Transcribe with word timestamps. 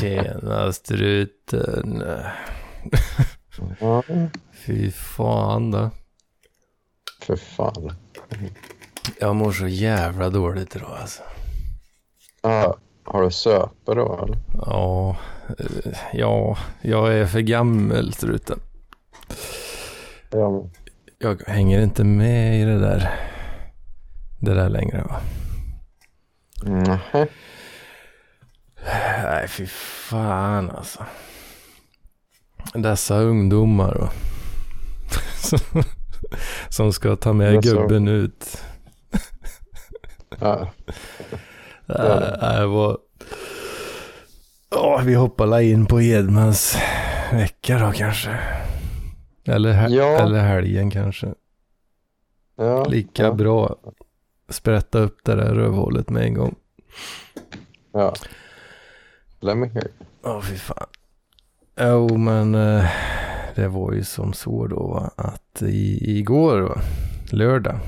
Tjena 0.00 0.72
struten. 0.72 2.02
Fy 4.52 4.90
fan 4.90 5.70
då. 5.70 5.90
för 7.22 7.36
fan. 7.36 7.92
Jag 9.20 9.36
mår 9.36 9.52
så 9.52 9.66
jävla 9.68 10.30
dåligt 10.30 10.76
idag 10.76 10.96
alltså. 11.00 11.22
Ja, 12.42 12.76
har 13.04 13.22
du 13.22 13.30
söper 13.30 13.94
då 13.94 14.24
eller? 14.24 14.38
Ja, 14.66 15.16
eh, 15.58 15.92
ja, 16.12 16.58
jag 16.82 17.14
är 17.14 17.26
för 17.26 17.40
gammal 17.40 18.12
struten. 18.12 18.60
Ja, 20.30 20.64
Jag 21.18 21.42
hänger 21.46 21.80
inte 21.82 22.04
med 22.04 22.60
i 22.60 22.64
det 22.64 22.78
där. 22.78 23.10
Det 24.40 24.54
där 24.54 24.68
längre 24.68 25.02
va. 25.02 25.20
nähä. 26.62 27.28
Nej, 28.84 29.48
fy 29.48 29.66
fan 29.66 30.70
alltså. 30.70 31.04
Dessa 32.74 33.18
ungdomar 33.20 33.94
då. 33.94 34.08
Som- 36.70 36.92
ska 36.92 37.16
ta 37.16 37.32
med 37.32 37.54
Dessa- 37.54 37.62
gubben 37.82 38.08
ut. 38.08 38.62
Ja, 40.40 40.70
nej, 42.40 42.66
vad... 42.66 42.96
Ja, 44.70 45.02
vi 45.04 45.14
hoppar 45.14 45.46
in 45.60 45.86
på 45.86 46.00
Edmans 46.02 46.78
vecka 47.32 47.78
då 47.78 47.92
kanske. 47.92 48.38
Eller, 49.46 49.72
he- 49.72 49.88
Ja. 49.88 50.18
eller 50.18 50.40
helgen 50.40 50.90
kanske. 50.90 51.34
ja, 52.56 52.84
Lika 52.84 53.22
ja, 53.22 53.32
bra. 53.32 53.76
Sprätta 54.48 54.98
upp 54.98 55.18
det 55.24 55.34
där 55.34 55.54
rövhålet 55.54 56.10
med 56.10 56.22
en 56.22 56.34
gång. 56.34 56.54
Ja. 57.92 58.14
Hear. 59.42 59.88
Ja, 60.22 60.42
fy 60.42 60.56
fan. 60.56 60.86
Jo, 61.80 62.16
men 62.18 62.54
eh, 62.54 62.90
det 63.54 63.68
var 63.68 63.92
ju 63.92 64.04
som 64.04 64.32
så 64.32 64.66
då 64.66 64.86
va, 64.88 65.10
att 65.16 65.62
i, 65.62 66.18
igår 66.18 66.60
va, 66.60 66.80
lördag. 67.32 67.78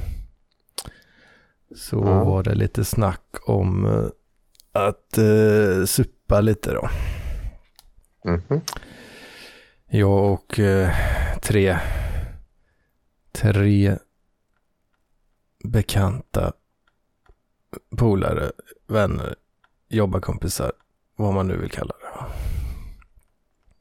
Så 1.77 1.97
Ja. 1.97 2.25
var 2.25 2.43
det 2.43 2.55
lite 2.55 2.85
snack 2.85 3.37
om 3.47 3.85
eh, 3.87 4.07
att 4.73 5.19
eh, 5.19 5.85
suppa 5.87 6.41
lite 6.41 6.73
då. 6.73 6.89
Mhm. 8.25 8.61
Jag 9.87 10.33
och 10.33 10.59
eh, 10.59 10.91
tre, 11.43 11.79
tre 13.33 13.97
bekanta 15.65 16.53
polare, 17.99 18.53
vänner, 18.89 19.35
jobbarkompisar, 19.89 20.73
vad 21.23 21.35
man 21.35 21.47
nu 21.47 21.57
vill 21.57 21.71
kalla 21.71 21.95
det. 22.01 22.25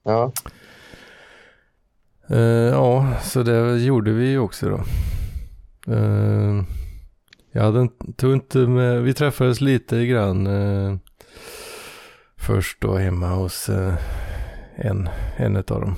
Ja, 0.04 0.32
Eh, 2.32 2.70
ja, 2.70 3.14
så 3.22 3.44
det 3.44 3.78
gjorde 3.78 4.12
vi 4.12 4.38
också 4.38 4.70
då. 4.70 4.84
Eh, 5.94 6.64
jag 7.52 7.64
hade 7.64 7.82
inte, 7.82 8.14
tog 8.14 8.34
inte 8.34 8.58
med, 8.58 9.04
vi 9.04 9.14
träffades 9.14 9.62
lite 9.62 10.06
grann 10.06 10.48
eh, 10.48 10.98
först 12.38 12.82
då 12.82 12.98
hemma 12.98 13.28
hos 13.28 13.70
en, 14.76 15.10
en 15.38 15.56
av 15.56 15.64
dem. 15.64 15.96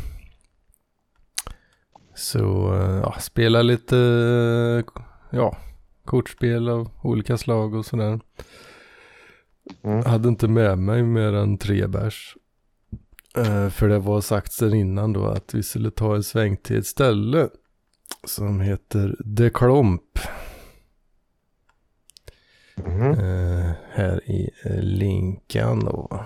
Så 2.15 2.73
ja, 3.03 3.15
spela 3.19 3.61
lite, 3.61 3.95
ja, 5.29 5.57
kortspel 6.05 6.69
av 6.69 6.89
olika 7.01 7.37
slag 7.37 7.73
och 7.73 7.85
sådär. 7.85 8.19
Mm. 9.83 10.05
Hade 10.05 10.29
inte 10.29 10.47
med 10.47 10.77
mig 10.77 11.03
mer 11.03 11.33
än 11.33 11.57
tre 11.57 11.87
bärs. 11.87 12.37
Eh, 13.37 13.69
för 13.69 13.89
det 13.89 13.99
var 13.99 14.21
sagt 14.21 14.53
sen 14.53 14.73
innan 14.73 15.13
då 15.13 15.25
att 15.25 15.53
vi 15.53 15.63
skulle 15.63 15.91
ta 15.91 16.15
en 16.15 16.23
sväng 16.23 16.57
till 16.57 16.77
ett 16.77 16.85
ställe 16.87 17.49
som 18.27 18.61
heter 18.61 19.15
The 19.37 19.49
Klomp 19.49 20.01
Mhm. 22.77 23.11
eh, 23.11 23.71
här 23.91 24.29
i 24.29 24.49
eh, 24.65 24.81
Linkan 24.81 25.79
då. 25.79 26.25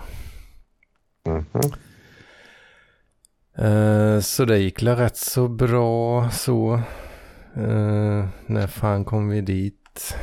Mhm. 1.25 1.45
Eh, 3.57 4.19
så 4.19 4.45
det 4.45 4.57
gick 4.57 4.83
väl 4.83 4.95
rätt 4.95 5.17
så 5.17 5.47
bra 5.47 6.29
så. 6.31 6.81
När 8.45 8.67
fan 8.67 9.05
kom 9.05 9.29
vi 9.29 9.41
dit? 9.41 10.15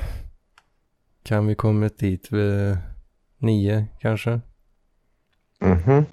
Kan 1.23 1.47
vi 1.47 1.55
kommit 1.55 1.99
dit 1.99 2.33
vid 2.33 2.79
nio 3.39 3.87
kanske? 4.01 4.41
Mhm. 5.61 6.05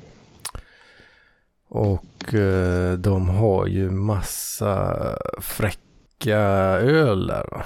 Och 1.68 2.34
eh, 2.34 2.94
de 2.94 3.30
har 3.30 3.68
ju 3.68 3.90
massa 3.92 4.98
fräcka 5.42 6.38
öl 6.80 7.28
där 7.28 7.46
va. 7.52 7.64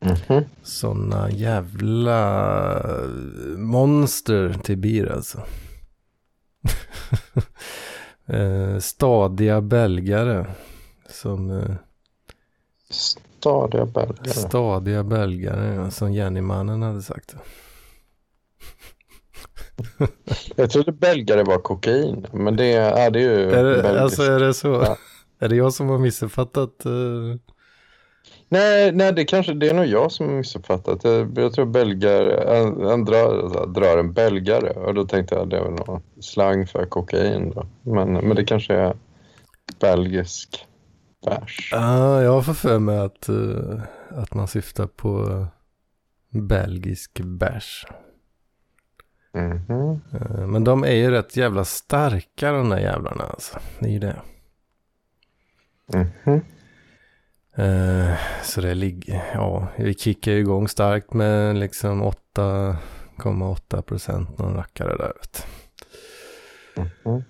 Mhm. 0.00 0.44
Sådana 0.62 1.30
jävla 1.30 2.82
monster 3.56 4.56
till 4.62 4.78
bir 4.78 5.12
alltså. 5.12 5.42
eh, 8.26 8.78
stadiga 8.78 9.60
belgare. 9.60 10.46
Som 11.08 11.50
eh, 11.50 11.74
Stadiga 12.90 13.86
belgare. 13.86 14.30
stadiga 14.30 15.02
belgare 15.02 15.74
ja, 15.74 15.90
som 15.90 16.12
Jennymannen 16.12 16.82
hade 16.82 17.02
sagt. 17.02 17.34
Jag 20.56 20.70
trodde 20.70 20.92
belgare 20.92 21.42
var 21.42 21.58
kokain, 21.58 22.26
men 22.32 22.56
det 22.56 22.72
är, 22.72 23.10
det 23.10 23.20
ju 23.20 23.50
Är 23.50 23.64
det, 23.64 24.02
alltså 24.02 24.22
är 24.22 24.40
det 24.40 24.54
så? 24.54 24.68
Ja. 24.68 24.96
Är 25.38 25.48
det 25.48 25.56
jag 25.56 25.72
som 25.72 25.88
har 25.88 25.98
missuppfattat? 25.98 26.84
eh, 26.84 26.92
Nej, 28.48 28.92
nej, 28.92 29.12
det 29.12 29.24
kanske 29.24 29.54
det 29.54 29.68
är 29.68 29.74
nog 29.74 29.86
jag 29.86 30.12
som 30.12 30.26
har 30.26 30.34
missuppfattat. 30.34 31.04
Jag, 31.04 31.38
jag 31.38 31.52
tror 31.52 31.66
belgare, 31.66 32.58
en, 32.58 32.80
en 32.86 33.04
drar, 33.04 33.48
så 33.48 33.58
här, 33.58 33.66
drar 33.66 33.98
en 33.98 34.12
belgare 34.12 34.70
och 34.70 34.94
då 34.94 35.04
tänkte 35.04 35.34
jag 35.34 35.50
det 35.50 35.60
var 35.60 35.70
någon 35.70 36.02
slang 36.20 36.66
för 36.66 36.86
kokain 36.86 37.50
då. 37.50 37.66
Men, 37.82 38.12
men 38.12 38.36
det 38.36 38.44
kanske 38.44 38.74
är 38.74 38.96
belgisk 39.80 40.66
bärs. 41.24 41.68
Ja, 41.72 42.22
jag 42.22 42.46
får 42.46 42.54
för 42.54 42.78
mig 42.78 42.98
att, 42.98 43.28
eh, 43.28 43.80
att 44.08 44.34
man 44.34 44.48
syftar 44.48 44.86
på 44.86 45.46
belgisk 46.30 47.20
bärs. 47.20 47.86
Mhm. 49.36 50.00
Eh, 50.12 50.46
men 50.46 50.64
de 50.64 50.84
är 50.84 50.94
ju 50.94 51.10
rätt 51.10 51.36
jävla 51.36 51.64
starka 51.64 52.52
de 52.52 52.68
där 52.68 52.78
jävlarna 52.78 53.24
alltså. 53.24 53.58
Det 53.78 53.86
är 53.86 53.92
ju 53.92 53.98
det. 53.98 54.22
Mhm. 55.92 56.40
Eh, 57.56 58.14
så 58.42 58.60
det 58.60 58.74
ligger, 58.74 59.30
ja, 59.34 59.68
vi 59.76 59.94
kickar 59.94 60.32
ju 60.32 60.38
igång 60.38 60.68
starkt 60.68 61.12
med 61.12 61.56
liksom 61.56 62.02
8,8 62.02 63.82
procent 63.82 64.38
någon 64.38 64.54
rackare 64.54 64.96
där 64.96 65.12
vet 65.20 65.46
du. 66.74 66.82
Mhm. 66.82 67.24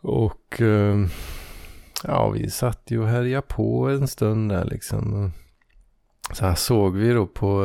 Och 0.00 0.60
eh, 0.62 1.06
ja, 2.04 2.30
vi 2.30 2.50
satt 2.50 2.82
ju 2.90 3.00
och 3.00 3.08
härjade 3.08 3.46
på 3.48 3.88
en 3.88 4.08
stund 4.08 4.50
där 4.50 4.64
liksom. 4.64 5.32
Så 6.32 6.46
här 6.46 6.54
såg 6.54 6.96
vi 6.96 7.12
då 7.12 7.26
på, 7.26 7.62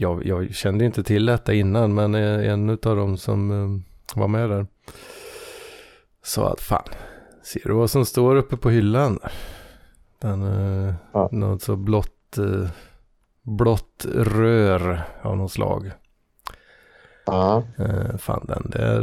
jag, 0.00 0.26
jag 0.26 0.54
kände 0.54 0.84
inte 0.84 1.02
till 1.04 1.26
detta 1.26 1.54
innan, 1.54 1.94
men 1.94 2.14
eh, 2.14 2.50
en 2.52 2.70
av 2.70 2.76
dem 2.96 3.16
som 3.16 3.50
eh, 3.50 4.18
var 4.20 4.28
med 4.28 4.50
där 4.50 4.66
sa 6.22 6.52
att 6.52 6.60
fan, 6.60 6.88
ser 7.42 7.60
du 7.64 7.72
vad 7.74 7.90
som 7.90 8.04
står 8.06 8.36
uppe 8.36 8.56
på 8.56 8.70
hyllan? 8.70 9.18
Den, 10.18 10.42
eh, 10.42 10.94
Ja. 11.12 11.28
något 11.32 11.62
så 11.62 11.76
blått, 11.76 12.38
blått 13.42 14.06
rör 14.14 15.02
av 15.22 15.36
något 15.36 15.52
slag. 15.52 15.92
Ja. 17.26 17.62
Fan 18.18 18.44
den 18.48 18.70
där, 18.70 19.00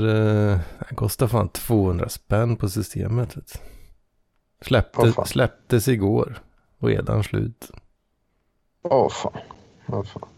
den 0.88 0.96
kostar 0.96 1.28
fan 1.28 1.50
200 1.50 2.10
spänn 2.10 2.56
på 2.56 2.70
systemet. 2.70 3.38
Vet. 3.38 3.62
Släppte, 4.62 5.12
fan. 5.12 5.26
släpptes 5.26 5.88
igår. 5.88 6.40
Redan 6.80 7.24
slut. 7.24 7.72
Åh 8.84 9.10
fan. 9.10 9.34
Åh 9.88 10.04
fan. 10.04 10.30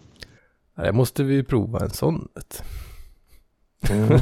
Ja, 0.78 0.84
Det 0.84 0.94
måste 0.94 1.24
vi 1.24 1.44
prova 1.44 1.80
en 1.80 1.90
sån. 1.90 2.28
Mm. 3.90 4.20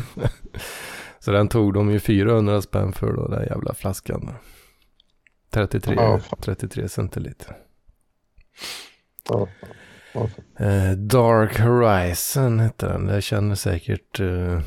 Så 1.20 1.32
den 1.32 1.48
tog 1.48 1.74
de 1.74 1.92
ju 1.92 2.00
400 2.00 2.62
spänn 2.62 2.94
för 2.94 3.14
då, 3.14 3.28
den 3.28 3.44
jävla 3.44 3.74
flaskan. 3.74 4.34
33, 5.50 5.96
Åh, 6.00 6.18
fan. 6.20 6.40
33 6.42 6.90
centiliter. 6.90 7.58
Åh 9.30 9.48
fan. 10.16 10.30
Eh, 10.60 10.92
Dark 10.92 11.60
Horizon 11.60 12.60
hette 12.60 12.88
den. 12.88 13.06
Det 13.06 13.22
känner 13.22 13.56
säkert 13.56 14.20
eh, 14.20 14.60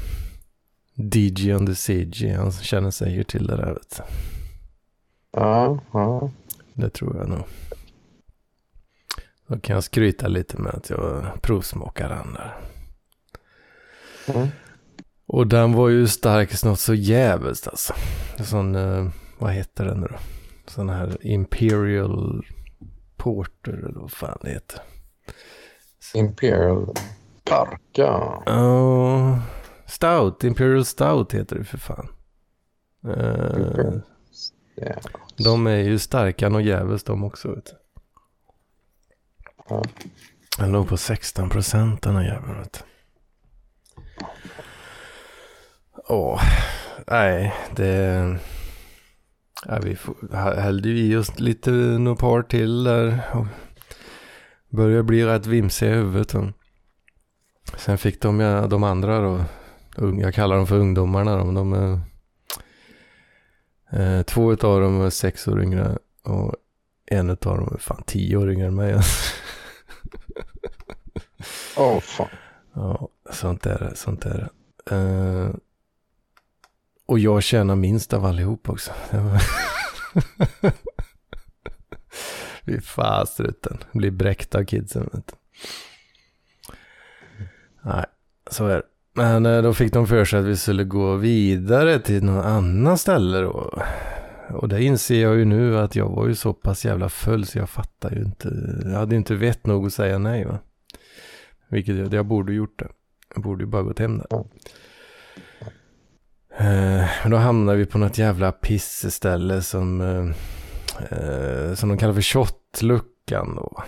DJ 0.94 1.54
on 1.54 1.66
the 1.66 1.74
CG. 1.74 2.34
Han 2.36 2.52
känner 2.52 2.90
säkert 2.90 3.30
till 3.30 3.46
det 3.46 3.56
där. 3.56 3.72
Vet. 3.74 3.96
du. 3.96 4.02
Ja, 5.30 5.78
ja. 5.92 6.30
Det 6.74 6.90
tror 6.90 7.16
jag 7.16 7.28
nog. 7.28 7.44
Då 9.48 9.58
kan 9.60 9.74
jag 9.74 9.84
skryta 9.84 10.28
lite 10.28 10.58
med 10.58 10.74
att 10.74 10.90
jag 10.90 11.42
provsmakar 11.42 12.08
den 12.08 12.32
där. 12.34 12.56
Mm. 14.34 14.48
Och 15.26 15.46
den 15.46 15.72
var 15.72 15.88
ju 15.88 16.06
stark 16.06 16.64
något 16.64 16.80
så 16.80 16.94
jävligt 16.94 17.68
alltså. 17.68 17.94
Sån, 18.44 18.74
eh, 18.74 19.08
vad 19.38 19.52
heter 19.52 19.84
den 19.84 20.00
nu 20.00 20.06
då? 20.06 20.18
Sån 20.66 20.88
här 20.88 21.26
Imperial 21.26 22.46
Porter 23.16 23.72
eller 23.72 24.00
vad 24.00 24.12
fan 24.12 24.38
det 24.42 24.50
heter. 24.50 24.80
Imperial 26.14 26.94
Parka. 27.44 28.42
Ja, 28.46 29.42
Stout, 29.86 30.44
Imperial 30.44 30.84
Stout 30.84 31.34
heter 31.34 31.56
det 31.56 31.64
för 31.64 31.78
fan. 31.78 32.08
Ja. 34.76 35.02
de 35.36 35.66
är 35.66 35.78
ju 35.78 35.98
starka 35.98 36.48
och 36.48 36.62
jävligt 36.62 37.06
de 37.06 37.24
också 37.24 37.54
vet 37.54 37.66
du. 37.66 37.72
Den 40.58 40.72
låg 40.72 40.88
på 40.88 40.96
16 40.96 41.50
procent 41.50 42.02
den 42.02 42.16
här 42.16 42.22
jäveln 42.24 42.58
vet. 42.58 42.84
Åh, 46.08 46.40
nej 47.06 47.54
det... 47.76 48.36
Ja, 49.66 49.78
vi 49.82 49.96
får- 49.96 50.56
hällde 50.60 50.88
ju 50.88 50.98
i 50.98 51.16
oss 51.16 51.38
lite, 51.38 51.70
några 51.70 52.16
par 52.16 52.42
till 52.42 52.84
där. 52.84 53.20
Och 53.32 53.46
började 54.76 55.02
bli 55.02 55.24
rätt 55.24 55.46
vimsiga 55.46 55.90
i 55.90 55.94
huvudet. 55.94 56.34
Och 56.34 56.44
sen 57.76 57.98
fick 57.98 58.22
de, 58.22 58.40
ja, 58.40 58.66
de 58.66 58.82
andra 58.84 59.20
då, 59.20 59.44
jag 60.20 60.34
kallar 60.34 60.56
dem 60.56 60.66
för 60.66 60.78
ungdomarna 60.78 61.36
då, 61.36 61.44
men 61.44 61.54
de 61.54 61.72
är, 61.72 62.00
eh, 63.92 64.22
två 64.22 64.52
utav 64.52 64.80
dem 64.80 65.00
är 65.00 65.10
sex 65.10 65.48
år 65.48 65.62
yngre 65.62 65.98
och 66.24 66.54
en 67.06 67.30
utav 67.30 67.56
dem 67.58 67.72
är 67.74 67.78
fan 67.78 68.02
tio 68.06 68.36
år 68.36 68.52
yngre 68.52 68.66
än 68.66 68.74
mig. 68.76 68.92
Alltså. 68.92 69.34
Åh 71.78 72.00
fan. 72.00 72.28
Ja, 72.74 73.08
sånt 73.30 73.66
är 73.66 73.78
det, 73.78 73.96
sånt 73.96 74.26
är 74.26 74.38
det. 74.38 74.48
Uh, 74.96 75.54
och 77.06 77.18
jag 77.18 77.42
tjänar 77.42 77.76
minst 77.76 78.12
av 78.12 78.24
allihop 78.24 78.68
också. 78.68 78.92
Fy 82.64 82.80
fan 82.80 83.26
struten. 83.26 83.78
Blir 83.92 84.10
bräckt 84.10 84.54
av 84.54 84.64
kidsen. 84.64 85.10
Vet. 85.12 85.34
Nej, 87.82 88.04
så 88.50 88.66
är 88.66 88.76
det. 88.76 88.82
Men 89.12 89.46
eh, 89.46 89.62
då 89.62 89.74
fick 89.74 89.92
de 89.92 90.06
för 90.06 90.24
sig 90.24 90.38
att 90.38 90.44
vi 90.44 90.56
skulle 90.56 90.84
gå 90.84 91.14
vidare 91.14 91.98
till 91.98 92.24
någon 92.24 92.44
annan 92.44 92.98
ställe 92.98 93.40
då. 93.40 93.82
Och 94.48 94.68
det 94.68 94.82
inser 94.82 95.22
jag 95.22 95.36
ju 95.36 95.44
nu 95.44 95.78
att 95.78 95.96
jag 95.96 96.08
var 96.08 96.26
ju 96.26 96.34
så 96.34 96.52
pass 96.52 96.84
jävla 96.84 97.08
full 97.08 97.46
så 97.46 97.58
jag 97.58 97.70
fattar 97.70 98.10
ju 98.10 98.22
inte. 98.22 98.48
Jag 98.84 98.98
hade 98.98 99.14
ju 99.14 99.18
inte 99.18 99.34
vett 99.34 99.66
nog 99.66 99.86
att 99.86 99.92
säga 99.92 100.18
nej 100.18 100.44
va. 100.44 100.58
Vilket 101.68 101.96
jag, 101.96 102.14
jag 102.14 102.26
borde 102.26 102.52
gjort 102.52 102.78
det. 102.78 102.88
Jag 103.34 103.42
borde 103.42 103.64
ju 103.64 103.70
bara 103.70 103.82
gått 103.82 103.98
hem 103.98 104.18
där. 104.18 104.44
Eh, 106.58 107.08
Men 107.22 107.30
då 107.30 107.36
hamnar 107.36 107.74
vi 107.74 107.86
på 107.86 107.98
något 107.98 108.18
jävla 108.18 108.52
pisseställe 108.52 109.62
som, 109.62 110.00
eh, 110.00 110.26
eh, 111.18 111.74
som 111.74 111.88
de 111.88 111.98
kallar 111.98 112.14
för 112.14 112.22
shotluckan 112.22 113.54
då. 113.56 113.82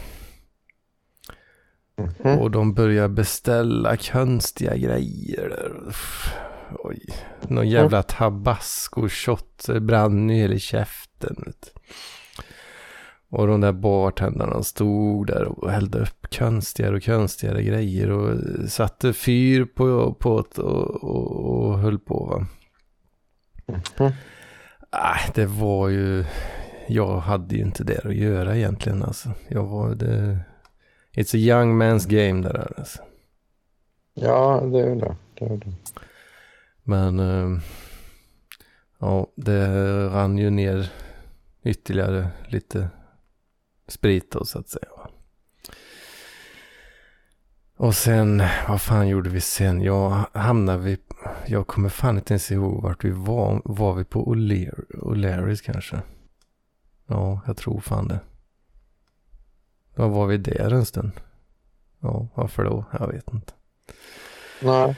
Mhm. 2.25 2.39
Och 2.39 2.51
de 2.51 2.75
börjar 2.75 3.09
beställa 3.09 3.97
konstiga 3.97 4.77
grejer 4.77 5.49
där. 5.49 5.95
Oj. 6.79 7.01
Någon 7.49 7.69
jävla 7.69 8.03
tabasco-shot. 8.03 9.63
så 9.63 9.73
Det 9.73 9.81
brann 9.81 10.31
ju 10.31 10.37
hela 10.37 10.59
käften. 10.59 11.37
vet. 11.47 11.73
Och 13.31 13.47
de 13.47 13.61
där 13.61 13.73
bartendrarna 13.73 14.63
stod 14.63 15.27
där 15.27 15.45
och 15.45 15.71
hällde 15.71 15.99
upp 15.99 16.35
konstigare 16.39 16.97
och 16.97 17.05
konstigare 17.05 17.63
grejer. 17.63 18.11
Och 18.11 18.39
satte 18.71 19.13
fyr 19.13 19.65
på, 19.65 20.15
på 20.15 20.45
det 20.55 20.63
och, 20.63 21.05
och, 21.05 21.57
och 21.71 21.79
höll 21.79 21.99
på 21.99 22.25
va. 22.25 22.47
Mhm. 23.67 24.13
Nej, 24.93 25.31
det 25.35 25.47
var 25.47 25.89
ju... 25.89 26.25
Jag 26.89 27.19
hade 27.21 27.55
ju 27.55 27.63
inte 27.63 27.85
det 27.85 28.05
att 28.05 28.15
göra 28.15 28.57
egentligen 28.57 29.03
alltså. 29.03 29.29
Jag 29.49 29.67
var 29.67 29.95
det... 29.95 30.39
It's 31.13 31.35
a 31.35 31.39
young 31.39 31.83
man's 31.83 32.09
game 32.09 32.43
det 32.43 32.53
där 32.53 32.75
alltså. 32.79 33.03
Ja, 34.15 34.61
det 34.73 34.81
är 34.81 34.95
det. 34.97 35.17
det, 35.39 35.45
är 35.45 35.57
det. 35.57 35.73
Men... 36.83 37.19
eh, 37.19 37.61
ja, 38.99 39.27
det 39.37 39.69
rann 40.09 40.39
ju 40.39 40.51
ner 40.51 40.93
ytterligare 41.65 42.29
lite 42.49 42.89
sprit 43.91 44.31
då 44.31 44.45
så 44.45 44.59
att 44.59 44.69
säga. 44.69 44.89
Och 47.77 47.95
sen, 47.95 48.43
vad 48.69 48.81
fan 48.81 49.09
gjorde 49.09 49.31
vi 49.31 49.41
sen? 49.41 49.83
Jag 49.83 50.25
hamnade 50.33 50.79
vi... 50.79 50.99
Jag 51.47 51.67
kommer 51.67 51.89
fan 51.89 52.17
inte 52.17 52.33
ens 52.35 52.51
ihåg 52.51 52.83
vart 52.83 53.05
vi 53.05 53.11
var. 53.11 53.63
Var 53.65 53.95
vi 53.95 54.05
på 54.05 54.35
O'Lear- 54.35 54.85
O'Learys 55.03 55.63
kanske? 55.65 56.01
Ja, 57.07 57.41
jag 57.47 57.57
tror 57.57 57.81
fan 57.81 58.09
det. 58.09 58.21
Då 59.95 60.09
var 60.09 60.27
vi 60.27 60.37
där 60.39 60.71
en 60.71 60.85
stund. 60.87 61.13
Ja, 62.01 62.29
varför 62.35 62.65
då? 62.65 62.85
Jag 62.99 63.09
vet 63.09 63.33
inte. 63.33 63.53
Nej. 64.63 64.97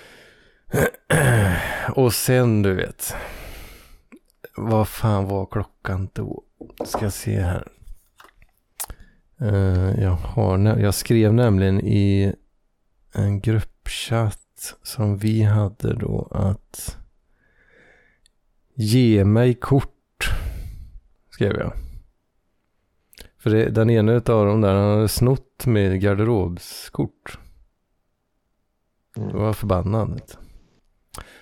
Och 1.95 2.15
sen 2.15 2.63
du 2.63 2.75
vet. 2.75 3.15
Vad 4.57 4.89
fan 4.89 5.29
var 5.29 5.47
klockan 5.47 6.09
då? 6.13 6.43
Ska 6.85 7.11
se 7.11 7.41
här. 7.41 7.69
Eh, 9.43 10.03
jag, 10.03 10.11
har, 10.11 10.59
jag 10.59 10.95
skrev 10.95 11.35
nämligen 11.35 11.81
i 11.81 12.35
en 13.13 13.41
gruppchatt 13.41 14.75
som 14.83 15.17
vi 15.19 15.43
hade 15.43 15.95
då 15.95 16.29
att 16.31 16.99
ge 18.75 19.25
mig 19.25 19.55
kort. 19.55 20.31
Skrev 21.31 21.57
jag. 21.57 21.73
För 23.39 23.51
det, 23.51 23.71
den 23.71 23.91
ena 23.91 24.13
utav 24.13 24.47
dem 24.47 24.61
där 24.61 24.75
han 24.75 24.91
hade 24.95 25.09
snott 25.09 25.67
med 25.67 26.01
garderobskort. 26.01 27.39
Mm. 29.17 29.37
var 29.37 29.47
jag 29.47 29.57
förbannad. 29.57 30.13
vet 30.15 30.29
du. 30.29 30.37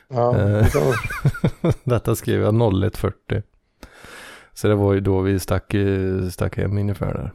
Ja, 0.09 0.37
Eh. 0.39 0.67
det 0.73 1.75
Detta 1.85 2.15
skrev 2.17 2.41
jag 2.41 2.55
01.40. 2.55 3.43
Så 4.53 4.69
det 4.69 4.75
var 4.75 4.93
ju 4.95 5.01
då 5.01 5.21
vi 5.21 5.39
stack, 5.39 5.75
stack 6.33 6.57
hem 6.57 6.79
ungefär 6.79 7.15
där. 7.15 7.33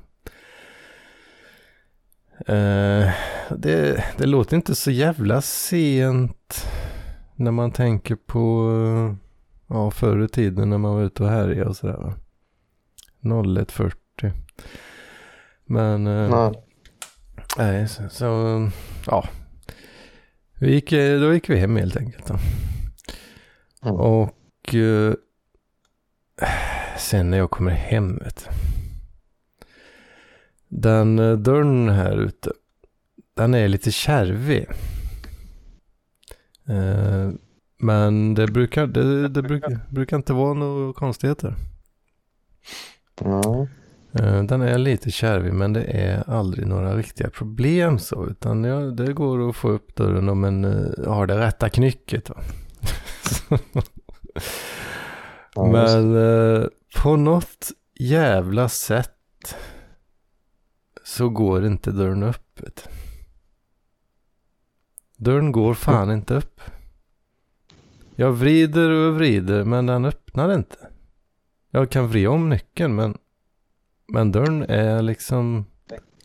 Eh, 2.39 3.09
det, 3.57 4.03
det 4.17 4.25
låter 4.25 4.55
inte 4.55 4.75
så 4.75 4.91
jävla 4.91 5.41
sent 5.41 6.67
när 7.35 7.51
man 7.51 7.71
tänker 7.71 8.15
på 8.15 8.71
eh, 8.71 9.15
ja, 9.75 9.91
förr 9.91 10.23
i 10.23 10.27
tiden 10.27 10.69
när 10.69 10.77
man 10.77 10.95
var 10.95 11.03
ute 11.03 11.23
och 11.23 11.29
härjade 11.29 11.69
och 11.69 11.75
sådär. 11.75 11.97
va. 11.97 12.13
01.40. 13.21 14.31
Men 15.65 16.07
eh, 16.07 16.29
nej. 16.29 16.63
nej, 17.57 17.87
så, 17.87 18.09
så 18.09 18.69
ja. 19.05 19.29
Vi 20.59 20.73
gick, 20.73 20.91
eh, 20.91 21.19
då 21.19 21.33
gick 21.33 21.49
vi 21.49 21.55
hem 21.55 21.75
helt 21.75 21.97
enkelt. 21.97 22.27
Då. 22.27 22.37
Mm. 23.83 23.95
Och 23.95 24.75
sen 26.97 27.29
när 27.29 27.37
jag 27.37 27.51
kommer 27.51 27.71
hem 27.71 28.17
vet 28.17 28.49
du. 28.49 28.84
Den 30.67 31.19
eh, 31.19 31.38
dörren 31.38 31.89
här 31.89 32.17
ute. 32.17 32.51
Den 33.34 33.53
är 33.53 33.67
lite 33.67 33.91
kärvig. 33.91 34.65
Eh, 36.67 37.31
men 37.77 38.34
det 38.34 38.48
brukar, 38.48 38.88
det, 38.88 39.27
det 39.27 39.41
brukar, 39.41 39.79
brukar 39.89 40.17
inte 40.17 40.34
vara 40.34 40.53
några 40.53 40.93
konstigheter. 40.93 41.55
Ja. 43.19 43.67
Eh, 44.19 44.43
Den 44.43 44.62
är 44.62 44.77
lite 44.77 45.12
kärvig 45.12 45.53
men 45.53 45.74
det 45.74 45.84
är 45.84 46.29
aldrig 46.29 46.67
några 46.67 46.98
riktiga 46.98 47.29
problem 47.29 48.00
så. 48.00 48.27
Utan 48.27 48.63
ja, 48.63 48.79
det 48.79 49.13
går 49.13 49.50
att 49.50 49.55
få 49.55 49.69
upp 49.69 49.95
dörren 49.95 50.29
om 50.29 50.41
man 50.41 50.65
eh, 50.65 51.07
har 51.07 51.27
det 51.27 51.39
rätta 51.39 51.69
knycket. 51.69 52.31
Men 55.55 56.15
eh, 56.15 56.65
på 57.01 57.15
något 57.15 57.72
jävla 58.00 58.69
sätt 58.69 59.12
så 61.05 61.29
går 61.29 61.65
inte 61.65 61.91
dörren 61.91 62.24
upp. 62.24 62.62
Dörren 65.17 65.51
går 65.51 65.74
fan 65.74 66.12
inte 66.12 66.33
upp. 66.33 66.62
Jag 68.15 68.31
vrider 68.31 68.89
och 68.89 69.15
vrider 69.15 69.63
men 69.63 69.85
den 69.85 70.05
öppnar 70.05 70.53
inte. 70.53 70.77
Jag 71.69 71.89
kan 71.89 72.07
vrida 72.07 72.29
om 72.29 72.50
nyckeln 72.50 72.95
men, 72.95 73.17
men 74.07 74.31
dörren 74.31 74.63
är 74.63 75.01
liksom 75.01 75.65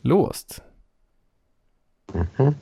låst. 0.01 0.63
Mhm. 2.13 2.55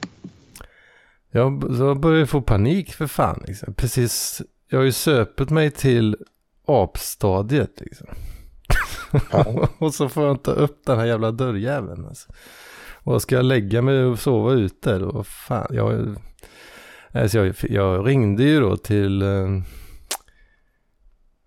Jag, 1.31 1.65
jag 1.79 2.01
börjar 2.01 2.27
få 2.27 2.43
panik 2.43 2.93
för 2.93 3.07
fan. 3.07 3.45
Liksom. 3.47 3.75
Precis, 3.75 4.43
jag 4.69 4.79
har 4.79 4.85
ju 4.85 4.93
söpet 4.93 5.51
mig 5.51 5.71
till 5.71 6.17
apstadiet 6.67 7.81
liksom. 7.81 8.09
Ja. 9.33 9.69
och 9.79 9.95
så 9.95 10.09
får 10.09 10.25
jag 10.25 10.33
inte 10.35 10.51
upp 10.51 10.87
den 10.87 10.99
här 10.99 11.07
jävla 11.07 11.31
dörrjäveln. 11.31 12.07
Alltså. 12.07 12.33
Vad 13.03 13.23
ska 13.23 13.35
jag 13.35 13.45
lägga 13.45 13.83
mig 13.83 14.05
och 14.05 14.19
sova 14.19 14.53
ute 14.53 14.99
då? 14.99 15.25
Fan, 15.25 15.67
jag, 15.71 16.17
alltså 17.13 17.39
jag, 17.39 17.55
jag 17.61 18.07
ringde 18.09 18.43
ju 18.43 18.61
då 18.61 18.77
till, 18.77 19.23
eh, 19.23 19.49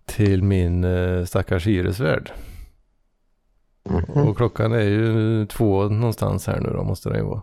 till 0.06 0.42
min 0.42 0.84
eh, 0.84 1.24
stackars 1.24 1.66
hyresvärd. 1.66 2.32
Mhm. 3.84 4.28
Och 4.28 4.36
klockan 4.36 4.72
är 4.72 4.80
ju 4.80 5.46
två 5.46 5.88
någonstans 5.88 6.46
här 6.46 6.60
nu 6.60 6.68
då, 6.68 6.84
måste 6.84 7.08
det 7.08 7.18
ju 7.18 7.24
vara. 7.24 7.42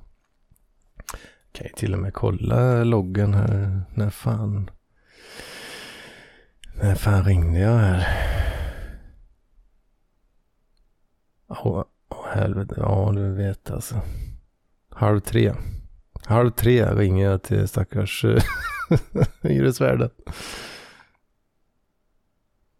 Kan 1.52 1.68
ju 1.68 1.74
till 1.74 1.94
och 1.94 2.00
med 2.00 2.14
kolla 2.14 2.84
loggen 2.84 3.34
här. 3.34 3.82
När 3.94 4.10
fan. 4.10 4.70
När 6.82 6.96
fan 6.96 7.24
ringde 7.24 7.60
jag 7.60 7.78
här? 7.78 8.08
Åh, 11.50 11.86
åh 12.10 12.28
helvete. 12.28 12.76
Ja, 12.78 13.12
du 13.16 13.34
vet 13.34 13.72
alltså. 13.72 14.02
Halv 14.90 15.20
tre. 15.20 15.54
Halv 16.26 16.52
tre 16.52 16.86
ringer 16.86 17.26
jag 17.26 17.44
till 17.44 17.68
stackars 17.68 18.26
eh, 18.26 18.44
hyresvärden. 19.42 20.10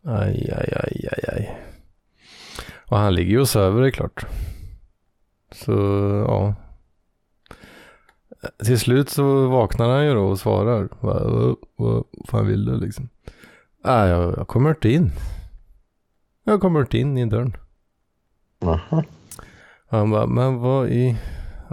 Aj, 0.06 0.52
aj, 0.56 0.74
aj, 0.76 1.08
aj, 1.12 1.24
aj. 1.28 1.58
Och 2.90 2.98
han 2.98 3.16
ligger 3.16 3.32
ju 3.32 3.40
och 3.40 3.50
sover 3.50 3.82
det 3.82 3.88
är 3.88 3.92
klart. 3.92 4.26
Så 5.52 5.72
ja. 6.28 6.56
Till 8.66 8.80
slut 8.80 9.10
så 9.10 9.48
vaknar 9.48 9.90
han 9.90 10.06
ju 10.06 10.14
då 10.14 10.28
och 10.28 10.40
svarar. 10.40 10.90
Vad, 11.00 11.56
vad, 11.76 12.04
fan 12.28 12.48
vill 12.48 12.66
du 12.66 12.80
liksom? 12.80 13.10
Ah, 13.84 14.06
jag, 14.06 14.38
jag 14.38 14.48
kommer 14.48 14.70
inte 14.70 14.90
in. 14.90 15.12
Jag 16.44 16.62
kommer 16.62 16.82
inte 16.82 16.98
in 16.98 17.18
i 17.18 17.26
dörren. 17.26 17.58
Jaha. 18.60 19.04
Han 19.90 20.12
bara, 20.12 20.28
men 20.28 20.58
vad 20.58 20.90
i... 20.90 21.18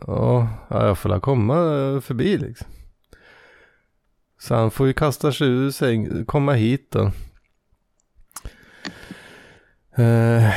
Ja, 0.06 0.48
ja, 0.70 0.86
jag 0.86 0.98
får 0.98 1.08
la 1.08 1.20
komma 1.20 1.54
eh, 1.54 2.00
förbi 2.00 2.38
liksom. 2.38 2.66
Så 4.38 4.54
han 4.54 4.70
får 4.70 4.86
ju 4.86 4.92
kasta 4.92 5.32
sig 5.32 5.48
ur 5.48 5.70
säng, 5.70 6.24
komma 6.24 6.52
hit 6.52 6.90
då. 6.90 7.10
Eh, 10.02 10.50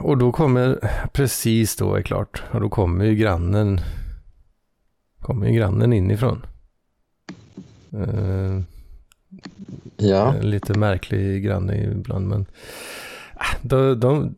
och 0.00 0.18
då 0.18 0.32
kommer, 0.32 0.90
precis 1.12 1.76
då 1.76 1.94
är 1.94 2.02
klart, 2.02 2.42
och 2.52 2.60
då 2.60 2.68
kommer 2.68 3.04
ju 3.04 3.14
grannen, 3.14 3.78
kommer 5.20 5.46
ju 5.46 5.52
grannen 5.52 5.92
inifrån. 5.92 6.46
Eh, 7.92 8.60
Ja. 9.96 10.34
lite 10.40 10.78
märklig 10.78 11.44
granne 11.44 11.84
ibland 11.84 12.28
men 12.28 12.46
de, 13.62 14.00
de, 14.00 14.34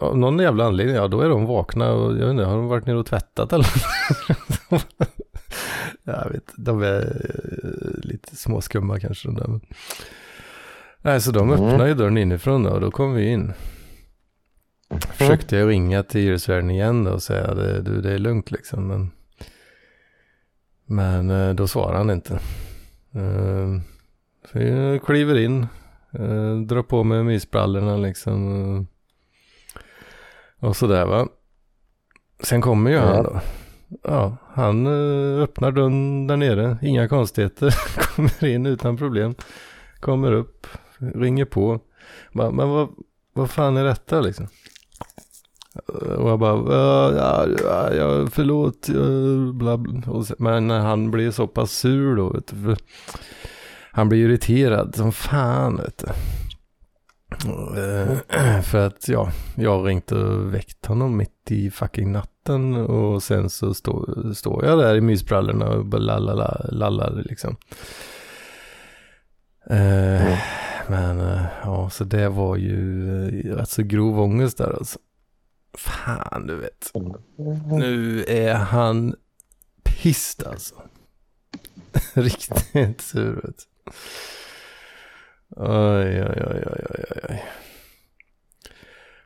av 0.00 0.18
någon 0.18 0.38
jävla 0.38 0.64
anledning, 0.64 0.96
ja 0.96 1.08
då 1.08 1.20
är 1.20 1.28
de 1.28 1.46
vakna 1.46 1.92
och 1.92 2.12
jag 2.12 2.18
vet 2.26 2.30
inte, 2.30 2.44
har 2.44 2.56
de 2.56 2.66
varit 2.66 2.86
nere 2.86 2.98
och 2.98 3.06
tvättat 3.06 3.52
eller? 3.52 3.66
jag 6.04 6.30
vet 6.30 6.52
de 6.56 6.82
är 6.82 7.00
eh, 7.02 8.00
lite 8.08 8.36
småskumma 8.36 9.00
kanske. 9.00 9.28
De 9.28 9.34
där. 9.34 9.60
Nej, 11.02 11.20
så 11.20 11.30
de 11.30 11.52
Mm. 11.52 11.64
öppnar 11.64 11.86
ju 11.86 11.94
dörren 11.94 12.18
inifrån 12.18 12.62
då, 12.62 12.70
och 12.70 12.80
då 12.80 12.90
kom 12.90 13.14
vi 13.14 13.26
in. 13.28 13.52
Försökte 15.12 15.56
jag 15.56 15.68
ringa 15.68 16.02
till 16.02 16.20
hyresvärden 16.20 16.70
igen 16.70 17.04
då 17.04 17.10
och 17.10 17.22
säga 17.22 17.54
det, 17.54 17.82
du 17.82 18.00
det 18.00 18.12
är 18.12 18.18
lugnt 18.18 18.50
liksom. 18.50 18.86
Men, 18.86 19.10
men 20.86 21.30
eh, 21.30 21.54
då 21.54 21.68
svarade 21.68 21.98
han 21.98 22.10
inte. 22.10 22.34
Eh, 23.14 23.80
Så 24.52 24.58
jag 24.58 25.02
kliver 25.04 25.38
in, 25.38 25.66
eh, 26.12 26.56
drar 26.56 26.82
på 26.82 27.04
mig 27.04 27.22
mysbrallorna 27.24 27.96
liksom. 27.96 28.76
eh, 28.76 28.84
Och 30.68 30.76
sådär 30.76 31.06
va. 31.06 31.28
Sen 32.42 32.60
kommer 32.60 32.90
ju 32.90 32.98
han 32.98 33.16
Ja. 33.16 33.22
då. 33.22 33.40
Ja, 34.02 34.36
han 34.48 34.86
eh, 34.86 35.42
öppnar 35.42 35.72
dörren 35.72 36.26
där 36.26 36.36
nere, 36.36 36.78
inga 36.82 37.08
konstigheter. 37.08 37.74
kommer 38.16 38.44
in 38.44 38.66
utan 38.66 38.96
problem. 38.96 39.34
Kommer 40.00 40.32
upp, 40.32 40.66
ringer 40.98 41.44
på. 41.44 41.80
Bara, 42.32 42.50
men 42.50 42.68
vad, 42.68 42.88
vad 43.32 43.50
fan 43.50 43.76
är 43.76 43.84
detta 43.84 44.20
liksom? 44.20 44.46
Och 46.18 46.30
jag 46.30 46.38
bara, 46.38 46.74
"Ja, 46.74 47.46
ja, 47.64 47.92
ja, 47.94 48.26
förlåt, 48.30 48.88
ja, 48.88 49.52
bla, 49.52 49.76
bla. 49.76 50.24
Sen, 50.24 50.36
men 50.38 50.70
han 50.70 51.10
blir 51.10 51.30
så 51.30 51.46
pass 51.46 51.72
sur 51.72 52.16
då, 52.16 52.28
vet 52.30 52.46
du, 52.46 52.56
för 52.62 52.76
han 53.92 54.08
blir 54.08 54.18
irriterad 54.18 54.94
som 54.96 55.12
fan, 55.12 55.76
vet 55.76 55.98
du. 55.98 56.06
Eh, 57.80 58.60
För 58.62 58.86
att, 58.86 59.08
ja, 59.08 59.30
jag 59.56 59.78
har 59.78 59.84
ringt 59.84 60.12
och 60.12 60.54
väckt 60.54 60.86
honom 60.86 61.16
mitt 61.16 61.50
i 61.50 61.70
fucking 61.70 62.12
natten 62.12 62.74
och 62.74 63.22
sen 63.22 63.50
så 63.50 63.74
står 63.74 64.32
står 64.34 64.64
jag 64.64 64.78
där 64.78 64.96
i 64.96 65.00
mysbrallorna 65.00 65.68
och 65.68 65.86
bara 65.86 65.98
lallar, 66.18 66.68
lallar 66.72 67.22
liksom. 67.24 67.56
Eh, 69.70 70.22
Mm. 70.22 70.38
Men, 70.88 71.20
eh, 71.20 71.44
ja, 71.62 71.90
så 71.90 72.04
det 72.04 72.28
var 72.28 72.56
ju 72.56 73.30
rätt 73.54 73.68
så 73.68 73.82
grov 73.82 74.20
ångest 74.20 74.58
där 74.58 74.76
alltså. 74.76 74.98
Fan, 75.78 76.46
du 76.46 76.56
vet. 76.56 76.92
Nu 77.70 78.24
är 78.28 78.54
han 78.54 79.14
pissed 79.82 80.46
alltså. 80.46 80.74
Riktigt 82.14 83.00
sur 83.00 83.34
vet 83.34 83.44
du. 83.58 83.71
Oj, 85.56 86.22
oj, 86.22 86.42
oj, 86.46 86.64
oj, 86.66 86.84
oj, 86.90 87.04
oj. 87.30 87.42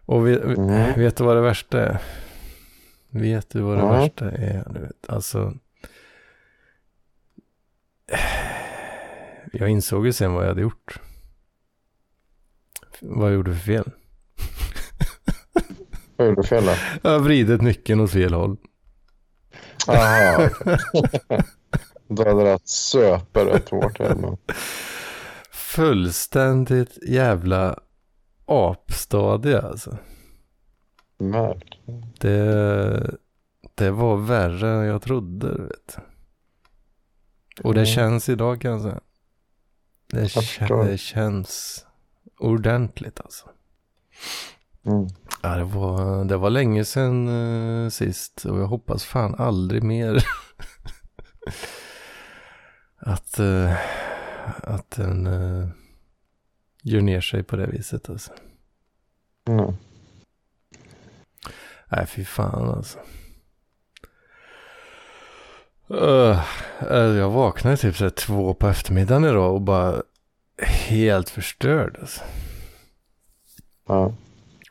Och 0.06 0.26
vet, 0.26 0.42
Mm. 0.44 0.92
vet 1.00 1.16
du 1.16 1.24
vad 1.24 1.36
det 1.36 1.40
värsta 1.42 1.86
är? 1.86 1.98
Vet 3.10 3.50
du 3.50 3.60
vad 3.60 3.76
det 3.76 3.82
Ja. 3.82 3.92
värsta 3.92 4.30
är? 4.30 4.64
Du 4.74 4.80
vet, 4.80 5.08
alltså. 5.10 5.54
Jag 9.52 9.68
insåg 9.68 10.06
ju 10.06 10.12
sen 10.12 10.32
vad 10.32 10.42
jag 10.44 10.48
hade 10.48 10.60
gjort. 10.60 11.00
Vad 13.00 13.28
jag 13.28 13.34
gjorde 13.34 13.54
för 13.54 13.60
fel. 13.60 13.90
Vad 16.16 16.26
gjorde 16.28 16.42
du 16.42 16.46
fel 16.48 16.64
då? 16.66 16.74
Jag 17.02 17.10
har 17.10 17.18
vridit 17.18 17.62
nyckeln 17.62 18.00
åt 18.00 18.10
fel 18.12 18.34
håll. 18.34 18.56
Jaha, 19.86 20.50
rätt 22.08 22.68
söper 22.68 23.44
rätt 23.44 23.68
hårt. 23.68 23.98
Men... 23.98 24.36
Fullständigt 25.50 26.98
jävla 27.08 27.78
apstadie 28.46 29.60
alltså. 29.62 29.96
Verkligen. 31.18 32.12
Det, 32.20 33.16
det 33.74 33.90
var 33.90 34.16
värre 34.16 34.68
än 34.70 34.84
jag 34.86 35.02
trodde, 35.02 35.48
vet. 35.62 35.98
Och 37.62 37.74
det 37.74 37.80
Mm. 37.80 37.86
känns 37.94 38.28
idag 38.28 38.60
kan 38.60 38.70
jag 38.70 38.80
säga. 38.82 39.00
Det, 40.12 40.84
det 40.90 40.98
känns 40.98 41.84
ordentligt 42.38 43.20
alltså. 43.20 43.48
Mm. 44.86 45.06
Ja, 45.42 45.56
det 45.56 45.64
var, 45.64 46.24
det 46.24 46.36
var 46.36 46.50
länge 46.50 46.84
sedan 46.84 47.28
eh, 47.84 47.88
sist 47.88 48.44
och 48.44 48.58
jag 48.60 48.66
hoppas 48.66 49.04
fan 49.04 49.34
aldrig 49.38 49.82
mer 49.82 50.24
att, 53.06 53.38
eh, 53.38 53.76
att 54.62 54.90
den 54.90 55.26
eh, 55.26 55.68
gör 56.82 57.00
ner 57.00 57.20
sig 57.20 57.42
på 57.42 57.56
det 57.56 57.66
viset 57.66 58.10
alltså. 58.10 58.32
Mm. 59.48 59.74
Nej, 61.88 62.06
fy 62.06 62.24
fan 62.24 62.68
alltså. 62.68 62.98
Uh, 65.90 66.40
jag 66.90 67.30
vaknade 67.30 67.76
typ 67.76 67.96
så 67.96 68.10
två 68.10 68.54
på 68.54 68.68
eftermiddagen 68.68 69.24
idag 69.24 69.54
och 69.54 69.60
bara 69.60 70.02
helt 70.58 71.30
förstörd 71.30 71.96
alltså. 72.00 72.20
Ja. 73.86 74.14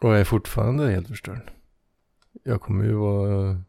Och 0.01 0.10
jag 0.10 0.20
är 0.20 0.24
fortfarande 0.24 0.92
helt 0.92 1.08
förstörd. 1.08 1.51
Jag 2.44 2.62
kommer 2.62 2.86
ju 2.86 2.94
vara... 2.94 3.62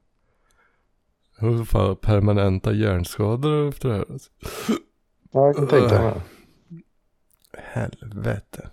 Jag 1.39 1.53
har 1.53 1.65
fan 1.65 1.97
permanenta 1.97 2.73
hjärnskador 2.73 3.69
efter 3.69 3.89
det 3.89 3.95
här. 3.95 4.05
Alltså. 4.11 4.31
ja, 5.33 5.47
jag 5.47 5.57
kan 5.57 5.69
tänka 5.69 6.03
mig. 6.03 6.13
Helvete. 7.59 8.69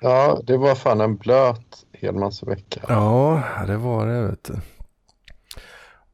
Ja, 0.00 0.40
det 0.46 0.56
var 0.56 0.74
fan 0.74 1.00
en 1.00 1.16
blöt 1.16 1.86
helmansvecka. 1.92 2.80
Ja, 2.88 3.42
det 3.66 3.76
var 3.76 4.06
det 4.06 4.22
vet 4.22 4.44
du. 4.44 4.54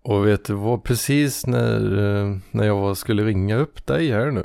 Och 0.02 0.26
vet 0.26 0.44
du 0.44 0.54
vad, 0.54 0.84
precis 0.84 1.46
när, 1.46 1.98
eh, 1.98 2.36
när 2.50 2.66
jag 2.66 2.76
var, 2.76 2.94
skulle 2.94 3.24
ringa 3.24 3.56
upp 3.56 3.86
dig 3.86 4.10
här 4.12 4.30
nu. 4.30 4.44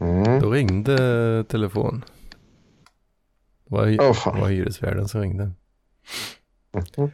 Mm. 0.00 0.40
Då 0.40 0.50
ringde 0.50 1.44
telefon. 1.48 2.04
Det 3.64 3.74
var, 3.74 3.86
det 3.86 4.14
fan. 4.14 4.40
var 4.40 4.48
hyresvärden 4.48 5.08
som 5.08 5.20
ringde. 5.20 5.50
Mhm. 6.72 7.10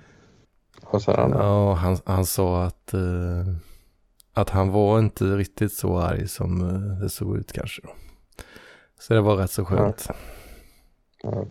Han 1.16 1.30
då? 1.30 1.38
Ja, 1.38 1.72
han, 1.74 1.98
han 2.04 2.26
sa 2.26 2.62
att, 2.62 2.94
eh, 2.94 3.54
att 4.32 4.50
han 4.50 4.70
var 4.70 4.98
inte 4.98 5.24
riktigt 5.24 5.72
så 5.72 5.98
arg 5.98 6.28
som 6.28 6.60
eh, 6.60 6.98
det 7.02 7.10
såg 7.10 7.36
ut 7.36 7.52
kanske. 7.52 7.82
Då. 7.82 7.90
Så 9.00 9.14
det 9.14 9.20
var 9.20 9.36
rätt 9.36 9.50
så 9.50 9.64
skönt. 9.64 10.08
Ja. 11.22 11.44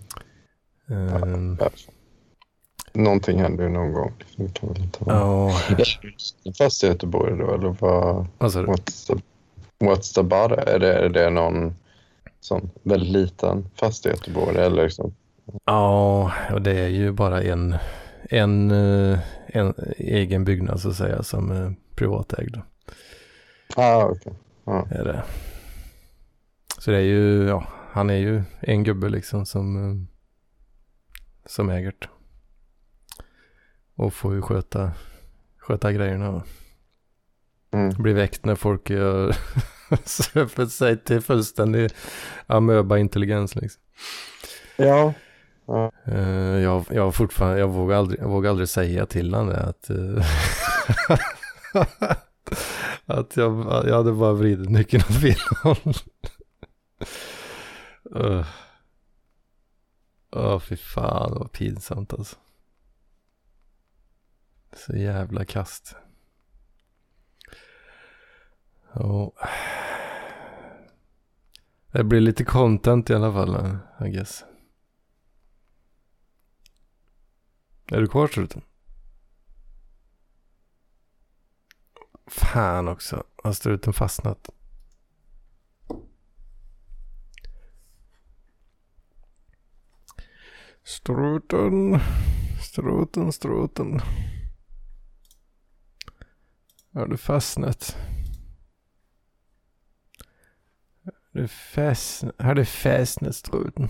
Ehm, 0.89 1.57
Ja. 1.59 1.69
någonting 2.93 3.39
händer 3.39 3.63
ju 3.63 3.69
någon 3.69 3.93
gång. 3.93 4.13
Det 4.35 4.53
kan 4.53 4.69
väl 4.69 4.81
inte 4.83 5.03
vara... 5.03 5.17
Du 6.99 7.07
bor 7.07 7.33
i 7.33 7.37
då, 7.37 7.53
eller 7.53 7.75
vad? 7.79 8.27
alltså, 8.37 8.61
What's 8.61 9.07
the, 9.07 9.13
what's 9.85 10.15
the 10.15 10.23
butter? 10.23 10.69
Är 10.69 10.79
det, 10.79 10.93
är 10.93 11.09
det 11.09 11.29
någon 11.29 11.75
sån 12.39 12.69
väldigt 12.83 13.09
liten 13.09 13.69
bor 14.33 14.53
i? 14.55 14.57
Eller 14.57 14.83
liksom? 14.83 15.13
ja, 15.65 16.31
och 16.53 16.61
det 16.61 16.79
är 16.79 16.87
ju 16.87 17.11
bara 17.11 17.41
en, 17.43 17.75
en, 18.29 18.71
eh, 18.71 19.19
en 19.45 19.73
egen 19.97 20.45
byggnad 20.45 20.81
så 20.81 20.89
att 20.89 20.95
säga 20.95 21.23
som 21.23 21.51
är 21.51 21.75
privatägd. 21.95 22.57
Ah, 23.75 24.03
okej. 24.05 24.33
Är 24.89 25.03
det. 25.03 25.23
Så 26.77 26.91
det 26.91 26.97
är 26.97 27.01
ju, 27.01 27.47
ja, 27.47 27.67
han 27.91 28.09
är 28.09 28.17
ju 28.17 28.43
en 28.59 28.83
gubbe 28.83 29.09
liksom 29.09 29.45
som, 29.45 29.89
eh, 29.89 29.95
som 31.45 31.69
äger 31.69 31.93
det. 31.99 32.07
Och 33.95 34.13
får 34.13 34.33
ju 34.33 34.41
sköta, 34.41 34.91
sköta 35.57 35.91
grejerna. 35.91 36.43
Mm. 37.71 37.89
Blir 37.89 38.13
väckt 38.13 38.45
när 38.45 38.55
folk 38.55 38.89
gör 38.89 39.35
söper 40.03 40.65
sig 40.65 41.03
till 41.03 41.21
fullständig 41.21 41.91
amöba-intelligens 42.47 43.55
liksom. 43.55 43.81
Ja. 44.75 45.13
Eh, 46.05 46.59
jag, 46.59 46.85
jag 46.89 47.15
fortfarande, 47.15 47.59
jag 47.59 47.67
vågar 47.67 47.97
aldrig, 47.97 48.19
jag 48.19 48.29
vågar 48.29 48.49
aldrig 48.49 48.69
säga 48.69 49.05
till 49.05 49.33
honom 49.33 49.49
det 49.49 49.63
att, 49.63 49.89
uh, 49.89 50.25
att 53.05 53.37
jag, 53.37 53.83
jag 53.87 53.97
hade 53.97 54.13
bara 54.13 54.33
vridit 54.33 54.69
nyckeln 54.69 55.03
åt 55.09 55.21
fel 55.21 55.57
håll. 55.63 55.93
Eh. 58.15 58.45
Åh, 60.31 60.53
uh. 60.53 60.59
fy 60.59 60.75
fan 60.75 61.31
vad 61.33 61.51
pinsamt 61.51 62.13
alltså. 62.13 62.35
Så 64.75 64.95
jävla 64.95 65.45
kast. 65.45 65.95
Oh. 68.93 69.29
Det 71.91 72.03
blir 72.03 72.21
lite 72.21 72.43
content 72.43 73.09
i 73.09 73.13
alla 73.13 73.33
fall, 73.33 73.55
eh, 73.55 74.07
I 74.07 74.09
guess. 74.09 74.43
Är 77.91 78.01
du 78.01 78.07
kvar 78.07 78.27
struten? 78.27 78.61
Fan 82.27 82.87
också. 82.87 83.23
Har 83.43 83.53
struten 83.53 83.93
fastnat? 83.93 84.49
Struten. 90.83 91.99
Struten, 92.61 93.31
struten. 93.31 94.01
Har 96.93 97.07
du 97.07 97.17
fastnat? 97.17 97.97
Har 101.03 101.41
du 101.41 101.47
fastnat? 101.47 102.35
Har 102.37 102.55
du 102.55 102.65
fastnat 102.65 103.35
struten? 103.35 103.89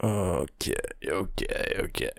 Okej, 0.00 0.74
okej, 1.12 1.80
okej. 1.84 2.10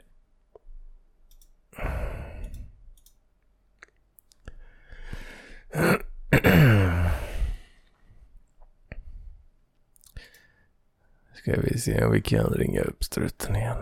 Ska 11.34 11.62
vi 11.62 11.80
se 11.80 12.06
om 12.06 12.12
vi 12.12 12.22
kan 12.22 12.46
ringa 12.46 12.82
upp 12.82 13.04
struten 13.04 13.56
igen. 13.56 13.78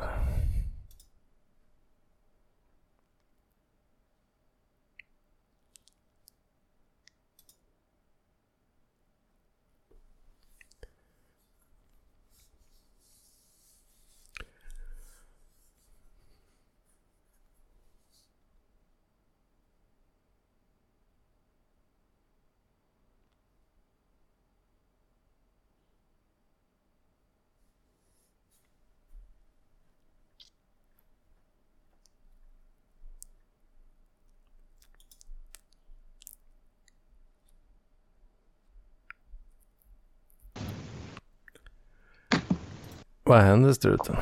Vad 43.27 43.39
händer 43.41 43.73
struten? 43.73 44.15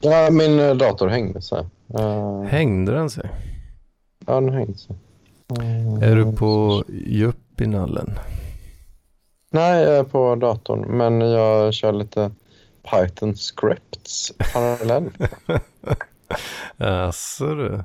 ja, 0.00 0.28
min 0.30 0.58
eh, 0.60 0.74
dator 0.74 1.08
hängde 1.08 1.42
sig. 1.42 1.64
Uh, 1.98 2.42
Hängde 2.42 2.92
den 2.92 3.10
sig? 3.10 3.30
ja, 4.26 4.34
den 4.34 4.52
hängde 4.52 4.74
sig. 4.78 4.96
Eh, 5.60 6.08
Är 6.10 6.16
du 6.16 6.32
på 6.32 6.84
djup 6.88 7.60
i 7.60 7.66
nallen? 7.66 8.18
Nej, 9.50 9.82
jag 9.82 9.96
är 9.96 10.04
på 10.04 10.34
datorn, 10.34 10.80
men 10.98 11.20
jag 11.20 11.74
kör 11.74 11.92
lite 11.92 12.30
Python 12.90 13.36
scripts 13.36 14.32
parallellt. 14.52 15.14
Jaså 16.76 17.54
du? 17.54 17.80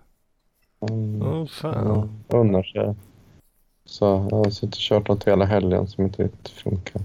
Mm. 0.90 1.22
Åh 1.22 1.46
fan. 1.48 2.10
Ja, 2.28 2.38
unnar 2.38 2.64
sig. 2.64 2.96
Så 3.86 4.28
jag 4.32 4.38
har 4.38 4.50
suttit 4.50 4.76
och 4.76 4.80
kört 4.82 5.08
något 5.08 5.24
hela 5.28 5.46
helgen 5.46 5.88
som 5.88 6.04
inte 6.04 6.24
riktigt 6.24 6.50
funkar. 6.50 7.02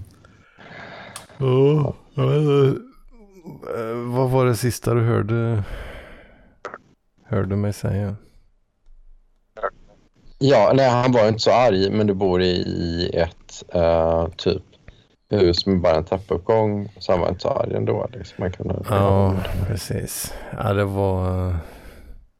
Ja, 1.37 1.93
eh, 2.15 2.73
vad 4.05 4.29
var 4.29 4.45
det 4.45 4.55
sista 4.55 4.93
du 4.93 5.01
hörde, 5.01 5.63
hörde 7.25 7.55
mig 7.55 7.73
säga? 7.73 8.15
Ja, 10.39 10.71
nej, 10.75 10.89
han 10.89 11.11
var 11.11 11.27
inte 11.27 11.39
så 11.39 11.51
arg, 11.51 11.91
men 11.91 12.07
du 12.07 12.13
bor 12.13 12.41
i, 12.41 13.09
ett 13.13 13.63
eh, 13.73 14.27
typ 14.27 14.63
hus 15.29 15.65
med 15.65 15.81
bara 15.81 15.95
en 15.95 16.03
trappuppgång. 16.03 16.93
Så 16.97 17.11
han 17.11 17.21
var 17.21 17.29
inte 17.29 17.41
så 17.41 17.49
arg 17.49 17.75
ändå. 17.75 18.09
Liksom. 18.13 18.35
Man 18.39 18.51
kunde, 18.51 18.83
Ja, 18.89 19.35
precis. 19.67 20.33
Ja, 20.57 20.73
det 20.73 20.85
var... 20.85 21.55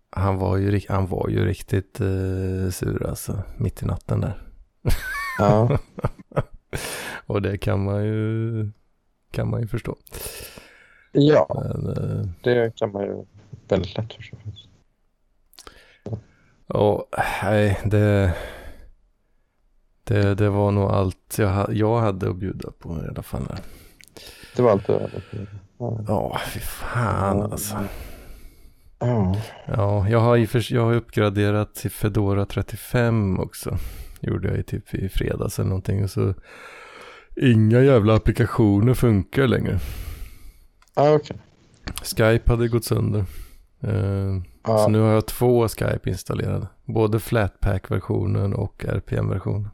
Han 0.10 0.38
var 0.38 0.58
ju, 0.58 0.82
han 0.90 1.08
var 1.08 1.30
ju 1.30 1.46
riktigt 1.46 2.02
uh, 2.02 2.70
sur 2.70 3.06
alltså, 3.10 3.44
mitt 3.58 3.84
i 3.84 3.86
natten 3.86 4.22
där. 4.22 4.42
ja. 5.40 5.78
Och 7.26 7.42
det 7.42 7.58
kan 7.58 7.84
man 7.84 8.06
ju, 8.06 8.72
kan 9.32 9.50
man 9.50 9.62
ju 9.62 9.68
förstå. 9.68 9.96
Ja, 11.18 11.48
Men, 11.50 11.88
eh, 11.88 12.26
det 12.44 12.76
kan 12.76 12.92
man 12.92 13.04
ju 13.04 13.26
väldigt 13.68 13.98
lätt 13.98 14.14
förstå. 14.14 14.38
Ja, 16.68 17.06
nej, 17.44 17.80
det, 17.86 18.34
det, 20.04 20.36
det 20.36 20.50
var 20.50 20.72
nog 20.72 20.92
allt 20.92 21.36
jag, 21.38 21.74
jag 21.74 22.00
hade 22.00 22.30
att 22.30 22.36
bjuda 22.36 22.72
på 22.80 22.90
i 22.90 23.08
alla 23.10 23.24
fall. 23.24 23.48
Det 24.56 24.62
var 24.62 24.72
allt 24.72 24.88
du 24.88 24.94
hade. 24.94 25.22
Ja. 25.78 26.04
Ja, 26.08 26.40
fy 26.48 26.60
fan 26.60 27.42
alltså. 27.42 27.76
Ja. 29.00 29.36
Ja, 29.66 30.10
jag 30.10 30.20
har, 30.20 30.46
för, 30.46 30.74
jag 30.74 30.86
har 30.86 30.94
uppgraderat 30.94 31.76
till 31.76 31.92
Fedora 31.92 32.46
35 32.46 33.40
också. 33.40 33.78
Gjorde 34.20 34.48
jag 34.48 34.58
i 34.58 34.64
typ 34.64 34.94
i 34.94 35.10
fredags 35.10 35.60
eller 35.60 35.70
någonting. 35.70 36.08
Så 36.08 36.34
inga 37.36 37.82
jävla 37.82 38.16
applikationer 38.16 38.94
funkar 38.94 39.48
längre. 39.48 39.80
Ah, 40.98 41.14
okej. 41.14 41.38
Skype 42.04 42.52
hade 42.52 42.68
gått 42.68 42.86
sönder. 42.86 43.26
Eh, 43.84 44.42
Ja. 44.70 44.78
Så 44.78 44.90
nu 44.90 45.00
har 45.00 45.12
jag 45.12 45.26
två 45.26 45.68
Skype 45.68 46.10
installerade. 46.10 46.68
Både 46.86 47.20
Flatpak-versionen 47.20 48.54
och 48.54 48.86
RPM-versionen. 48.86 49.70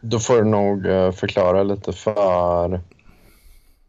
Då 0.00 0.18
får 0.18 0.36
du 0.36 0.44
nog 0.44 0.86
eh, 0.86 1.12
förklara 1.12 1.62
lite 1.62 1.92
för 1.92 2.80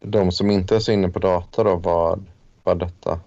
de 0.00 0.32
som 0.32 0.50
inte 0.50 0.76
är 0.76 0.80
så 0.80 0.92
inne 0.92 1.08
på 1.08 1.18
data 1.18 1.64
då, 1.64 1.76
vad, 1.76 2.24
vad 2.62 2.78
detta 2.78 3.20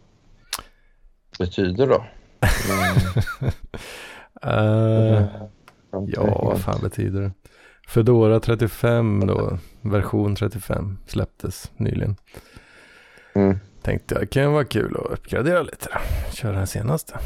betyder 1.40 1.88
då. 1.88 2.06
Mm. 4.44 5.14
Eh, 5.14 5.28
Jag 5.92 6.02
inte 6.04 6.14
ja, 6.16 6.42
vad 6.46 6.62
fan 6.62 6.80
betyder 6.82 7.22
det? 7.22 7.32
Fedora 7.92 8.40
35 8.40 9.28
då, 9.28 9.58
version 9.82 10.36
35 10.36 10.98
släpptes 11.08 11.72
nyligen. 11.78 12.16
Mm. 13.34 13.60
Tänkte 13.82 14.16
jag 14.16 14.30
kan 14.30 14.54
vara 14.54 14.66
kul 14.66 14.98
att 14.98 15.12
uppgradera 15.12 15.62
lite 15.62 15.88
då. 15.94 16.00
Köra 16.34 16.58
den 16.58 16.68
senaste. 16.68 17.20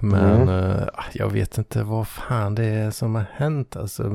Men 0.00 0.48
eh, 0.48 0.88
jag 1.12 1.30
vet 1.30 1.58
inte 1.58 1.82
vad 1.82 2.08
fan 2.08 2.54
det 2.54 2.64
är 2.64 2.90
som 2.90 3.14
har 3.14 3.24
hänt 3.32 3.76
alltså. 3.76 4.10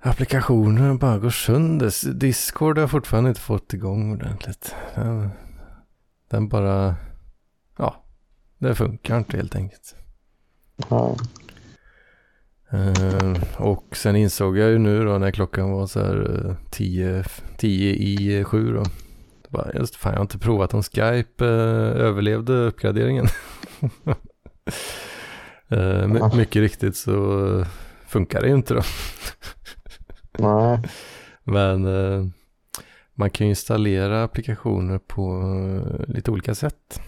applikationer 0.00 0.94
bara 0.94 1.18
går 1.18 1.30
sönder. 1.30 2.12
Discord 2.12 2.76
har 2.76 2.82
jag 2.82 2.90
fortfarande 2.90 3.28
inte 3.28 3.40
fått 3.40 3.74
igång 3.74 4.12
ordentligt. 4.12 4.74
Den, 4.94 5.30
den 6.30 6.48
bara, 6.48 6.96
ja, 7.78 8.04
det 8.58 8.74
funkar 8.74 9.18
inte 9.18 9.36
helt 9.36 9.56
enkelt. 9.56 9.94
Ja. 10.88 11.16
Uh, 12.74 13.36
och 13.56 13.96
sen 13.96 14.16
insåg 14.16 14.58
jag 14.58 14.70
ju 14.70 14.78
nu 14.78 15.04
då 15.04 15.18
när 15.18 15.30
klockan 15.30 15.70
var 15.70 15.86
så 15.86 16.00
här 16.00 16.56
10, 16.70 17.24
10 17.56 17.92
i 17.92 18.44
7 18.44 18.72
då. 18.72 18.82
Bara, 19.48 19.72
just 19.72 19.96
fan, 19.96 20.12
jag 20.12 20.18
har 20.18 20.24
inte 20.24 20.38
provat 20.38 20.74
om 20.74 20.82
Skype 20.82 21.44
uh, 21.44 22.00
överlevde 22.00 22.52
uppgraderingen. 22.52 23.26
uh, 25.72 26.06
my 26.06 26.36
mycket 26.36 26.60
riktigt 26.60 26.96
så 26.96 27.64
funkar 28.06 28.42
det 28.42 28.48
inte 28.48 28.74
då. 28.74 28.82
Nej. 30.38 30.78
Men 31.44 31.82
man 33.14 33.30
kan 33.30 33.46
ju 33.46 33.50
installera 33.50 34.24
applikationer 34.24 34.98
på 34.98 35.42
lite 36.08 36.30
olika 36.30 36.54
sätt. 36.54 37.00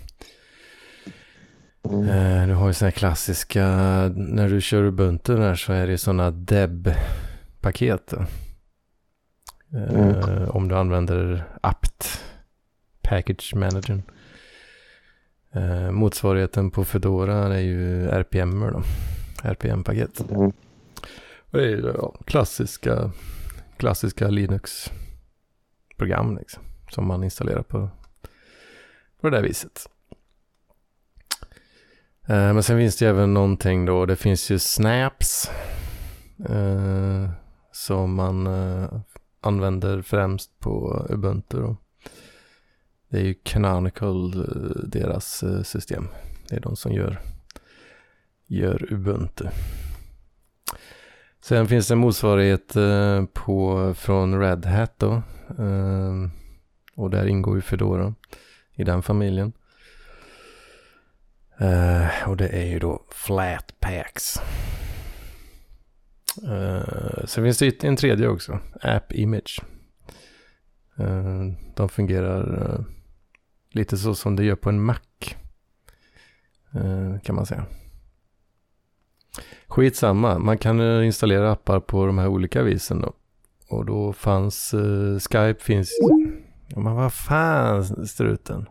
Mm. 1.85 2.49
Du 2.49 2.55
har 2.55 2.67
ju 2.67 2.75
sådana 2.75 2.91
här 2.91 2.99
klassiska, 2.99 3.67
när 4.15 4.49
du 4.49 4.61
kör 4.61 4.83
Ubuntu 4.83 5.37
där 5.37 5.55
så 5.55 5.73
är 5.73 5.87
det 5.87 5.99
sådana 5.99 6.31
deb-paket. 6.31 8.15
Mm. 9.73 10.51
Om 10.51 10.69
du 10.69 10.77
använder 10.77 11.45
apt, 11.61 12.25
package 13.03 13.55
managern. 13.55 14.03
Motsvarigheten 15.91 16.71
på 16.71 16.85
Fedora 16.85 17.57
är 17.57 17.61
ju 17.61 18.09
RPM 18.09 18.61
då, 18.61 18.83
RPM-paket. 19.43 20.31
Mm. 20.31 20.53
Och 21.51 21.59
det 21.59 21.65
är 21.65 21.69
ju 21.69 21.93
ja, 21.97 22.15
klassiska, 22.25 23.11
klassiska 23.77 24.29
Linux-program 24.29 26.37
liksom, 26.37 26.63
som 26.91 27.07
man 27.07 27.25
installerar 27.25 27.63
på, 27.63 27.91
på 29.21 29.31
det 29.31 29.37
där 29.37 29.43
viset. 29.43 29.87
Eh, 32.31 32.53
men 32.55 32.63
sen 32.63 32.79
finns 32.79 32.97
det 32.97 33.05
ju 33.05 33.11
även 33.11 33.35
någonting 33.35 33.85
då, 33.85 34.07
det 34.07 34.17
finns 34.17 34.51
ju 34.51 34.59
snaps 34.59 35.51
eh, 36.49 37.31
som 37.73 38.15
man 38.15 38.47
eh, 38.47 39.01
använder 39.41 40.03
främst 40.03 40.59
på 40.59 41.07
Ubuntu. 41.11 41.61
Då. 41.61 41.77
Det 43.09 43.19
är 43.19 43.25
ju 43.25 43.35
Canonical, 43.35 44.35
eh, 44.35 44.89
deras 44.89 45.43
eh, 45.43 45.63
system. 45.63 46.09
Det 46.49 46.57
är 46.57 46.61
de 46.61 46.77
som 46.77 46.93
gör, 46.93 47.21
gör 48.47 48.93
Ubuntu. 48.93 49.45
Sen 51.41 51.67
finns 51.67 51.89
det 51.89 51.95
en 51.95 51.99
motsvarighet 51.99 52.77
eh, 52.77 53.25
på, 53.33 53.95
från 53.95 54.41
Red 54.41 54.67
Hat 54.67 54.99
då. 54.99 55.23
Eh, 55.59 56.15
och 56.95 57.11
där 57.11 57.27
ingår 57.27 57.57
ju 57.57 57.63
Fedora 57.63 58.15
i 58.75 58.85
den 58.85 59.03
familjen. 59.03 59.53
Uh, 61.63 62.29
och 62.29 62.37
det 62.37 62.49
är 62.49 62.67
ju 62.67 62.79
då 62.79 63.03
Flatpaks. 63.11 64.41
Uh, 66.43 66.53
eh, 66.53 67.25
sen 67.25 67.45
finns 67.45 67.59
det 67.59 67.85
en 67.85 67.97
tredje 67.97 68.29
också, 68.29 68.59
App 68.83 69.13
Image. 69.13 69.61
Uh, 71.01 71.53
de 71.77 71.89
fungerar 71.89 72.63
uh, 72.63 72.85
lite 73.71 73.97
så 73.97 74.15
som 74.15 74.37
det 74.37 74.45
gör 74.45 74.57
på 74.57 74.69
en 74.69 74.83
Mac. 74.83 74.99
kan 77.23 77.35
man 77.35 77.47
säga. 77.47 77.67
Skitsamma, 79.67 80.39
man 80.39 80.59
kan 80.59 81.05
installera 81.05 81.53
appar 81.53 81.81
på 81.81 82.07
de 82.07 82.19
här 82.19 82.29
olika 82.29 82.63
visen 82.63 83.01
då. 83.01 83.13
Och 83.69 83.85
då 83.85 84.13
fanns 84.13 84.75
Skype 85.31 85.61
finns... 85.61 85.91
Ja, 86.69 86.81
men 86.81 86.95
vad 86.95 87.13
fan 87.13 88.07
struten. 88.07 88.67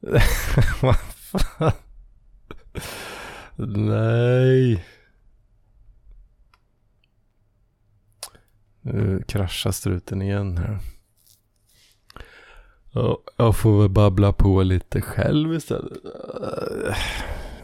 Nej. 3.56 4.84
Nu 8.80 9.22
kraschar 9.28 9.70
struten 9.70 10.22
igen 10.22 10.58
här. 10.58 10.78
Jag 13.36 13.56
får 13.56 13.80
väl 13.80 13.88
babbla 13.90 14.32
på 14.32 14.62
lite 14.62 15.00
själv 15.00 15.54
istället. 15.54 15.98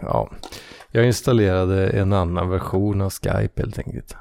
Ja, 0.00 0.30
jag 0.90 1.06
installerade 1.06 1.90
en 1.90 2.12
annan 2.12 2.48
version 2.48 3.00
av 3.00 3.10
Skype 3.10 3.62
helt 3.62 3.78
enkelt. 3.78 4.16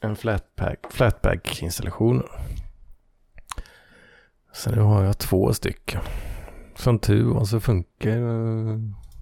En 0.00 0.16
Flatpak, 0.16 0.78
Flatpak-installation. 0.90 2.22
Så 4.52 4.70
nu 4.70 4.80
har 4.80 5.04
jag 5.04 5.18
två 5.18 5.52
stycken. 5.52 6.00
Som 6.78 6.98
tur 6.98 7.34
var 7.34 7.44
så 7.44 7.60
funkar, 7.60 8.18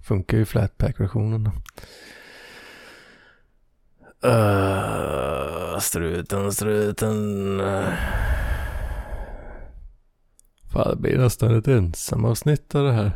funkar 0.03 0.37
ju 0.37 0.45
Flatpak-versionen. 0.45 1.49
Uh, 4.25 5.79
struten, 5.79 6.51
struten. 6.51 7.59
Fan, 10.73 10.89
det 10.89 10.95
blir 10.95 11.17
nästan 11.17 11.57
ett 11.57 11.67
ensamavsnitt 11.67 12.75
av 12.75 12.85
det 12.85 12.91
här. 12.91 13.11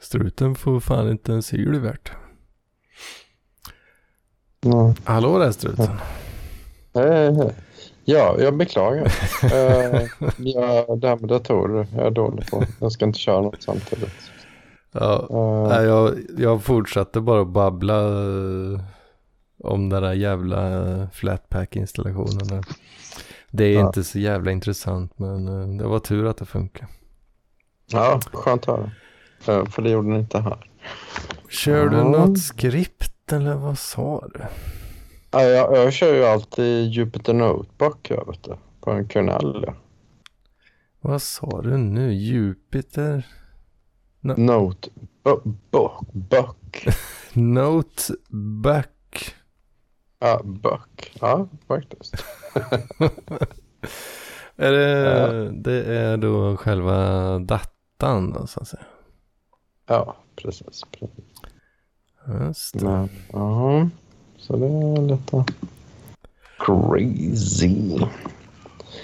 Struten 0.00 0.54
får 0.54 0.80
fan 0.80 1.10
inte 1.10 1.32
ens 1.32 1.52
hyr 1.52 1.80
värt. 1.80 2.12
Mm. 4.64 4.94
Hallå 5.04 5.38
där 5.38 5.52
struten. 5.52 5.98
Hej, 6.94 7.34
hej. 7.34 7.54
Ja, 8.10 8.36
jag 8.38 8.56
beklagar. 8.56 9.04
uh, 9.44 10.08
ja, 10.36 10.96
det 10.96 11.08
här 11.08 11.16
med 11.16 11.28
datorer 11.28 11.86
jag 11.96 12.06
är 12.06 12.10
dålig 12.10 12.50
på. 12.50 12.64
Jag 12.80 12.92
ska 12.92 13.04
inte 13.04 13.18
köra 13.18 13.40
något 13.40 13.62
samtidigt. 13.62 14.30
Ja, 14.92 15.28
uh, 15.30 15.84
jag, 15.84 16.18
jag 16.38 16.62
fortsatte 16.62 17.20
bara 17.20 17.44
babbla 17.44 18.02
uh, 18.02 18.80
om 19.64 19.88
den 19.88 20.02
där 20.02 20.12
jävla 20.12 21.08
Flatpak-installationen. 21.12 22.62
Det 23.50 23.64
är 23.64 23.74
ja. 23.74 23.86
inte 23.86 24.04
så 24.04 24.18
jävla 24.18 24.50
intressant 24.50 25.18
men 25.18 25.76
det 25.78 25.84
var 25.84 25.98
tur 25.98 26.26
att 26.26 26.36
det 26.36 26.46
funkar. 26.46 26.86
Ja, 27.86 28.20
skönt 28.32 28.68
att 28.68 28.80
höra. 29.46 29.66
för 29.66 29.82
det 29.82 29.90
gjorde 29.90 30.08
den 30.08 30.20
inte 30.20 30.38
här. 30.38 30.70
Kör 31.48 31.88
du 31.88 31.96
något 31.96 32.38
skript 32.38 33.32
eller 33.32 33.54
vad 33.54 33.78
sa 33.78 34.28
du? 34.34 34.40
Ja, 35.30 35.42
jag, 35.42 35.76
jag 35.76 35.92
kör 35.92 36.14
ju 36.14 36.24
alltid 36.24 36.90
Jupiter 36.90 37.34
Notebook 37.34 38.10
jag 38.10 38.26
vet 38.26 38.42
du, 38.42 38.56
på 38.80 38.90
en 38.90 39.08
Cornell. 39.08 39.64
Ja. 39.66 39.74
Vad 41.00 41.22
sa 41.22 41.62
du 41.62 41.76
nu? 41.76 42.12
Jupiter? 42.12 43.26
No 44.20 44.34
Notebook. 44.36 45.44
Book. 46.12 46.86
Notebook. 47.32 49.34
Ja, 50.18 50.40
book. 50.44 51.12
Ja, 51.20 51.48
faktiskt. 51.68 52.14
är 54.56 54.72
det, 54.72 54.90
ja. 54.90 55.28
det 55.52 55.84
är 55.84 56.16
då 56.16 56.56
själva 56.56 57.38
datan 57.38 58.32
då, 58.32 58.46
så 58.46 58.60
att 58.60 58.68
säga? 58.68 58.84
Ja, 59.86 60.16
precis. 60.36 60.82
precis. 60.90 61.24
Just 62.46 62.78
det. 62.78 62.84
Men, 62.84 63.08
ja. 63.32 63.88
Så 64.50 64.56
det 64.56 64.66
är 64.66 65.02
lite 65.02 65.44
crazy. 66.58 67.98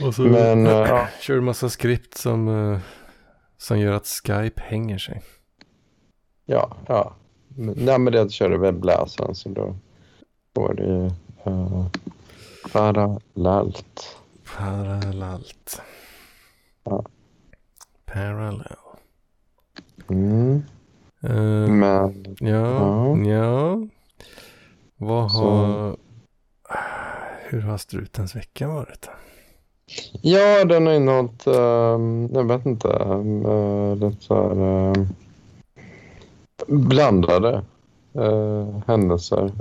Och 0.03 0.15
så 0.15 0.23
Men, 0.23 0.67
äh, 0.67 1.07
kör 1.21 1.35
du 1.35 1.41
massa 1.41 1.69
skript 1.69 2.19
som, 2.19 2.49
uh, 2.49 2.79
som 3.59 3.79
gör 3.79 3.93
att 3.93 4.07
Skype 4.07 4.63
hänger 4.63 4.99
sig. 4.99 5.23
Ja, 6.47 6.77
ja. 6.87 7.15
Nej, 7.57 7.99
men 7.99 8.13
det 8.13 8.33
kör 8.33 8.49
du 8.49 8.59
webbläsaren 8.59 9.35
så 9.35 9.49
då 9.49 9.77
får 10.55 10.75
det 10.75 10.83
ju 10.83 11.11
uh, 11.53 11.87
parallellt. 12.73 14.17
Parallellt. 14.57 15.83
Ja. 16.85 17.05
Parallell. 18.05 18.77
Mm. 20.09 20.63
Uh, 21.25 21.69
men, 21.69 22.37
ja, 22.41 23.17
ja. 23.17 23.17
ja. 23.17 23.87
Vad 24.97 25.31
har... 25.31 25.97
Hur 27.49 27.61
har 27.61 27.79
strutens 27.79 28.37
vecka 28.37 28.69
varit? 28.69 29.09
Ja, 30.23 30.65
den 30.65 30.87
har 30.87 30.95
innehållit, 30.95 31.47
uh, 31.47 31.55
jag 32.33 32.45
vet 32.49 32.67
inte, 32.67 32.89
uh, 32.89 33.97
lite 33.97 34.25
så 34.25 34.35
här 34.35 34.63
uh, 34.63 35.07
blandade 36.67 37.63
uh, 38.19 38.79
händelser. 38.87 39.53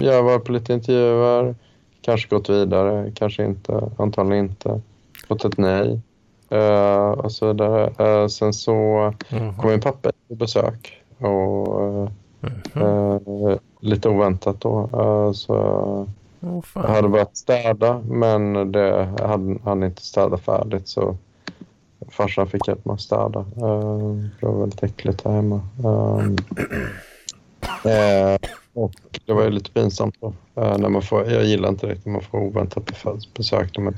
Jag 0.00 0.14
har 0.14 0.22
varit 0.22 0.44
på 0.44 0.52
lite 0.52 0.72
intervjuer, 0.72 1.54
kanske 2.00 2.28
gått 2.28 2.48
vidare, 2.48 3.12
kanske 3.14 3.44
inte, 3.44 3.90
antagligen 3.96 4.44
inte. 4.44 4.80
Fått 5.28 5.44
ett 5.44 5.58
nej 5.58 6.00
uh, 6.52 7.10
och 7.10 7.32
så 7.32 7.46
vidare. 7.46 8.28
sen 8.28 8.52
så 8.52 9.12
mm. 9.28 9.56
kom 9.56 9.70
min 9.70 9.80
pappa 9.80 10.12
på 10.28 10.34
besök 10.34 11.02
och 11.18 12.10
mm. 12.74 13.58
lite 13.80 14.08
oväntat 14.08 14.60
då. 14.60 14.88
Så 15.34 15.54
Åh 16.46 16.54
Jag 16.54 16.64
fan. 16.64 16.94
hade 16.94 17.08
börjat 17.08 17.36
städa 17.36 18.02
men 18.08 18.72
det 18.72 19.08
hade 19.20 19.58
han 19.64 19.82
inte 19.82 20.02
städat 20.02 20.40
färdigt 20.40 20.88
så 20.88 21.16
farsan 22.08 22.46
fick 22.46 22.68
hjälp 22.68 22.84
med 22.84 22.94
att 22.94 23.00
städa. 23.00 23.40
Uh, 23.40 24.24
det 24.40 24.46
var 24.46 24.60
väldigt 24.60 24.82
äckligt 24.82 25.24
här 25.24 25.32
hemma. 25.32 25.60
Um, 25.84 26.36
eh, 27.84 28.38
och 28.74 29.20
det 29.26 29.32
var 29.32 29.42
ju 29.42 29.50
lite 29.50 29.70
pinsamt 29.70 30.16
då. 30.20 30.34
Eh, 30.54 30.78
när 30.78 30.88
man 30.88 31.02
får, 31.02 31.32
jag 31.32 31.44
gillar 31.44 31.68
inte 31.68 31.86
riktigt 31.86 32.06
när 32.06 32.12
man 32.12 32.22
får 32.22 32.38
oväntat 32.38 32.90
besök 33.34 33.78
när 33.78 33.84
man. 33.84 33.94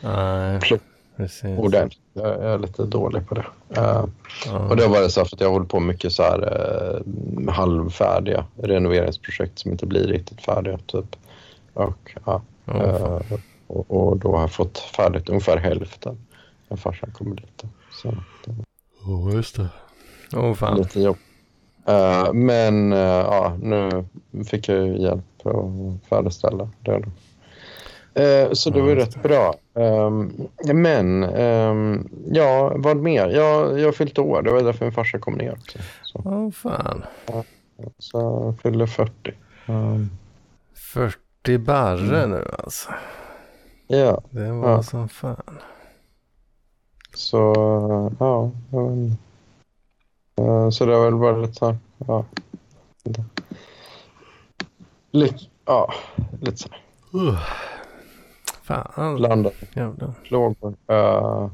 Nej, 0.00 0.60
Plocka 0.60 0.84
precis. 1.16 1.58
ordentligt. 1.58 2.00
Jag 2.12 2.28
jag 2.28 2.42
är 2.44 2.58
lite 2.58 2.84
dålig 2.84 3.28
på 3.28 3.34
det. 3.34 3.44
Eh, 3.76 4.04
Ja. 4.46 4.58
och 4.68 4.76
då 4.76 4.88
var 4.88 5.00
det 5.00 5.10
så 5.10 5.24
för 5.24 5.36
att 5.36 5.40
jag 5.40 5.50
håller 5.50 5.66
på 5.66 5.80
med 5.80 5.88
mycket 5.94 6.12
så 6.12 6.22
här 6.22 6.40
eh, 7.46 7.52
halvfärdiga 7.52 8.44
renoveringsprojekt 8.56 9.58
som 9.58 9.70
inte 9.72 9.86
blir 9.86 10.06
riktigt 10.06 10.40
färdiga 10.40 10.78
typ. 10.86 11.16
Och, 11.74 12.16
fan. 12.24 12.40
eh, 12.66 13.20
och, 13.66 13.90
och 13.90 14.16
då 14.16 14.32
har 14.32 14.40
jag 14.40 14.52
fått 14.52 14.78
färdigt 14.78 15.28
ungefär 15.28 15.56
hälften 15.56 16.18
när 16.68 16.76
farsan 16.76 17.10
kommer 17.10 17.36
dit. 17.36 17.62
Så 18.02 18.08
det 18.44 18.54
Åh, 19.06 19.34
just 19.34 19.56
det. 19.56 19.68
Var 20.32 20.54
fan. 20.54 20.76
lite 20.78 21.00
jobb. 21.00 21.16
Men 22.32 22.92
ja, 22.92 23.56
nu 23.62 24.04
fick 24.50 24.68
jag 24.68 24.86
ju 24.86 24.98
hjälp 25.02 25.46
att 25.46 26.08
färdigställa 26.08 26.68
det. 26.80 26.98
Då. 26.98 27.10
Eh, 28.14 28.52
så 28.52 28.70
det 28.70 28.80
var 28.80 28.88
ju 28.88 28.94
just 28.94 29.16
rätt 29.16 29.22
bra. 29.22 29.54
Ehm, 29.74 30.32
men 30.74 31.24
ehm, 31.24 32.08
ja, 32.30 32.72
vad 32.76 32.96
mer? 32.96 33.28
Jag, 33.28 33.80
jag 33.80 33.84
har 33.86 33.92
fyllt 33.92 34.18
år. 34.18 34.42
Det 34.42 34.52
var 34.52 34.62
därför 34.62 34.84
min 34.84 34.92
farsa 34.94 35.18
kom 35.18 35.34
ner 35.34 35.52
också. 35.52 35.78
Åh 36.14 36.50
fan. 36.50 37.04
så 37.98 38.18
jag 38.20 38.60
fyllde 38.62 38.86
40. 38.86 39.12
Ehm, 39.66 40.10
40 40.74 41.58
barre 41.58 42.26
nu 42.26 42.44
alltså. 42.58 42.88
ja, 43.86 44.22
Det 44.30 44.52
var 44.52 44.70
Ja. 44.70 44.82
som 44.82 45.08
fan. 45.08 45.58
så 47.14 47.54
ja. 48.20 48.50
eh, 50.44 50.70
så 50.70 50.86
det 50.86 50.94
har 50.94 51.04
väl 51.04 51.14
varit 51.14 51.38
lite 51.46 51.54
så 51.58 51.66
här, 51.66 51.76
ja. 52.06 52.24
Lite, 55.10 55.38
ja, 55.66 55.92
lite 56.40 56.56
så 56.56 56.68
här. 56.70 56.80
Fan. 58.64 59.16
blandat. 59.16 59.54
Jävlar. 59.74 60.12
plågor. 60.24 60.74
Uh, 60.92 61.50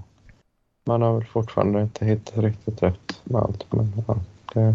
man 0.85 1.03
har 1.03 1.15
väl 1.15 1.25
fortfarande 1.25 1.83
inte 1.83 2.05
hittat 2.05 2.37
riktigt 2.45 2.83
rätt 2.83 3.21
med 3.25 3.43
allt. 3.43 3.73
Men, 3.73 3.93
ja, 4.07 4.17
det, 4.55 4.75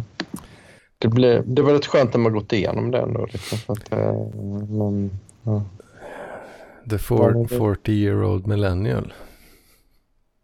det, 0.98 1.08
blev, 1.08 1.54
det 1.54 1.62
var 1.62 1.74
rätt 1.74 1.86
skönt 1.86 2.14
när 2.14 2.20
man 2.20 2.34
gått 2.34 2.54
igenom 2.54 2.92
det 2.92 3.00
ändå. 3.00 3.26
Liksom, 3.26 3.58
för 3.58 3.74
att, 3.74 3.94
uh, 3.94 4.36
men, 4.70 5.12
ja. 5.44 5.64
The 6.90 6.96
Ja, 6.96 6.98
for, 7.00 7.32
men 7.32 7.44
det- 7.44 7.48
40 7.58 7.92
year 7.92 8.24
old 8.24 8.48
millennial. 8.48 9.14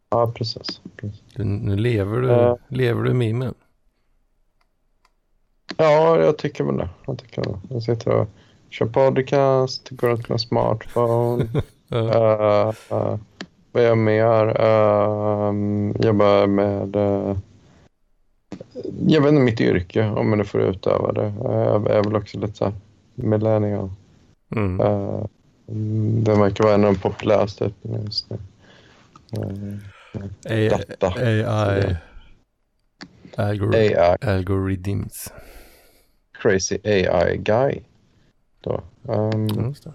ja, 0.10 0.32
precis. 0.36 0.82
precis. 0.96 1.22
Du, 1.36 1.44
nu 1.44 1.76
lever 1.76 2.22
du, 2.22 2.28
Ja. 2.28 2.58
lever 2.68 3.04
du 3.04 3.14
mimen. 3.14 3.54
Ja, 5.78 6.20
jag 6.20 6.38
tycker 6.38 6.64
väl 6.64 6.78
det. 6.78 6.90
Jag, 7.06 7.18
tycker 7.18 7.42
det. 7.42 7.60
jag 7.70 7.84
sitter 7.84 8.12
och 8.12 8.28
kör 8.70 8.86
podcast, 8.86 9.90
går 9.90 10.08
runt 10.10 10.30
med 10.30 10.42
smartphone. 10.42 11.48
Ja. 11.92 12.74
Uh, 12.92 12.98
uh, 12.98 13.18
vad 13.72 13.84
gör 13.84 13.90
jag 13.90 13.98
mer? 13.98 14.62
Uh, 14.62 16.06
jobbar 16.06 16.48
med... 16.48 16.96
Uh, 16.96 17.38
jag 19.08 19.22
vet 19.22 19.30
inte 19.32 19.42
mitt 19.42 19.62
yrke, 19.62 20.10
om 20.10 20.30
jag 20.30 20.38
nu 20.38 20.44
får 20.44 20.62
utöva 20.62 21.12
det. 21.12 21.34
Jag 21.44 21.90
är 21.90 22.04
väl 22.04 22.16
också 22.16 22.40
lite 22.40 22.54
så 22.54 22.66
här 22.66 22.74
millennial. 23.16 23.90
Mm. 24.56 24.82
Uh, 24.82 25.26
det 26.24 26.36
verkar 26.36 26.64
vara 26.64 26.74
en 26.74 26.86
av 26.86 26.94
de 26.94 27.00
populäraste 27.00 27.66
utbildningarna 27.66 28.06
just 28.06 28.30
nu. 28.30 28.38
Uh, 29.38 30.74
A- 30.74 30.78
data. 31.00 31.14
AI. 31.20 31.96
Algor 33.36 33.76
AI, 33.76 34.18
algorithms. 34.22 35.34
crazy 36.42 36.80
AI 36.84 37.38
guy. 37.38 37.80
Då. 38.62 38.82
Um, 39.04 39.48
Just 39.48 39.88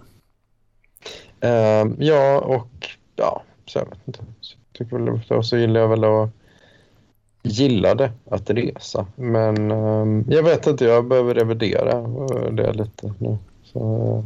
Ehm, 1.41 1.95
ja, 1.99 2.39
och 2.39 2.87
ja, 3.15 3.41
så 3.65 3.79
jag 3.79 3.85
vet 3.89 3.99
inte. 4.07 4.19
Så 4.41 4.57
tycker 4.73 4.97
väl, 4.97 5.37
och 5.37 5.45
så 5.45 5.57
gillar 5.57 5.81
jag 5.81 5.87
väl 5.87 6.03
att 6.03 6.29
gillade 7.43 8.11
att 8.31 8.49
resa. 8.49 9.07
Men 9.15 9.71
ehm, 9.71 10.25
jag 10.27 10.43
vet 10.43 10.67
inte, 10.67 10.85
jag 10.85 11.05
behöver 11.07 11.33
revidera 11.33 12.01
det 12.51 12.73
lite 12.73 13.13
nu. 13.19 13.37
Så, 13.63 14.23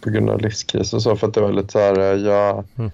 på 0.00 0.10
grund 0.10 0.30
av 0.30 0.40
livskris 0.40 0.92
och 0.94 1.02
så, 1.02 1.16
för 1.16 1.26
att 1.28 1.34
det 1.34 1.40
var 1.40 1.52
lite 1.52 1.72
så 1.72 1.78
här, 1.78 1.98
eh, 1.98 2.04
jag 2.20 2.64
Mm. 2.76 2.90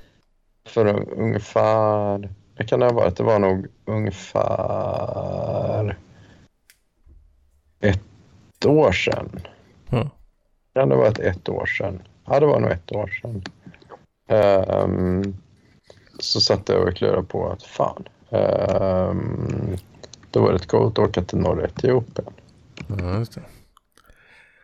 för 0.66 0.87
un- 0.87 1.12
ungefär, 1.16 2.28
det 2.57 2.64
kan 2.64 2.81
det 2.81 2.87
ha 2.87 2.92
varit, 2.92 3.16
det 3.16 3.22
var 3.22 3.38
nog 3.38 3.66
ungefär 3.85 4.28
ett 7.81 8.66
år 8.66 8.92
sedan. 8.92 9.40
Mm. 9.90 10.09
Kan 10.74 10.88
det 10.88 10.94
ha 10.94 11.02
varit 11.02 11.18
ett 11.18 11.48
år 11.48 11.66
sedan? 11.66 12.02
Ja, 12.30 12.40
det 12.40 12.46
var 12.46 12.60
nog 12.60 12.70
ett 12.70 12.92
år 12.92 13.06
sedan. 13.22 13.42
Ehm, 14.28 15.22
så 16.18 16.40
satt 16.40 16.68
jag 16.68 16.88
och 16.88 16.96
klurade 16.96 17.22
på 17.22 17.50
att 17.50 17.62
fan, 17.62 18.04
um, 18.30 19.76
det 20.30 20.38
var 20.38 20.52
rätt 20.52 20.66
coolt 20.66 20.98
att 20.98 21.08
åka 21.08 21.22
till 21.22 21.38
norra 21.38 21.64
Etiopien. 21.64 22.32
Ja, 22.86 23.18
just 23.18 23.34
det. 23.34 23.40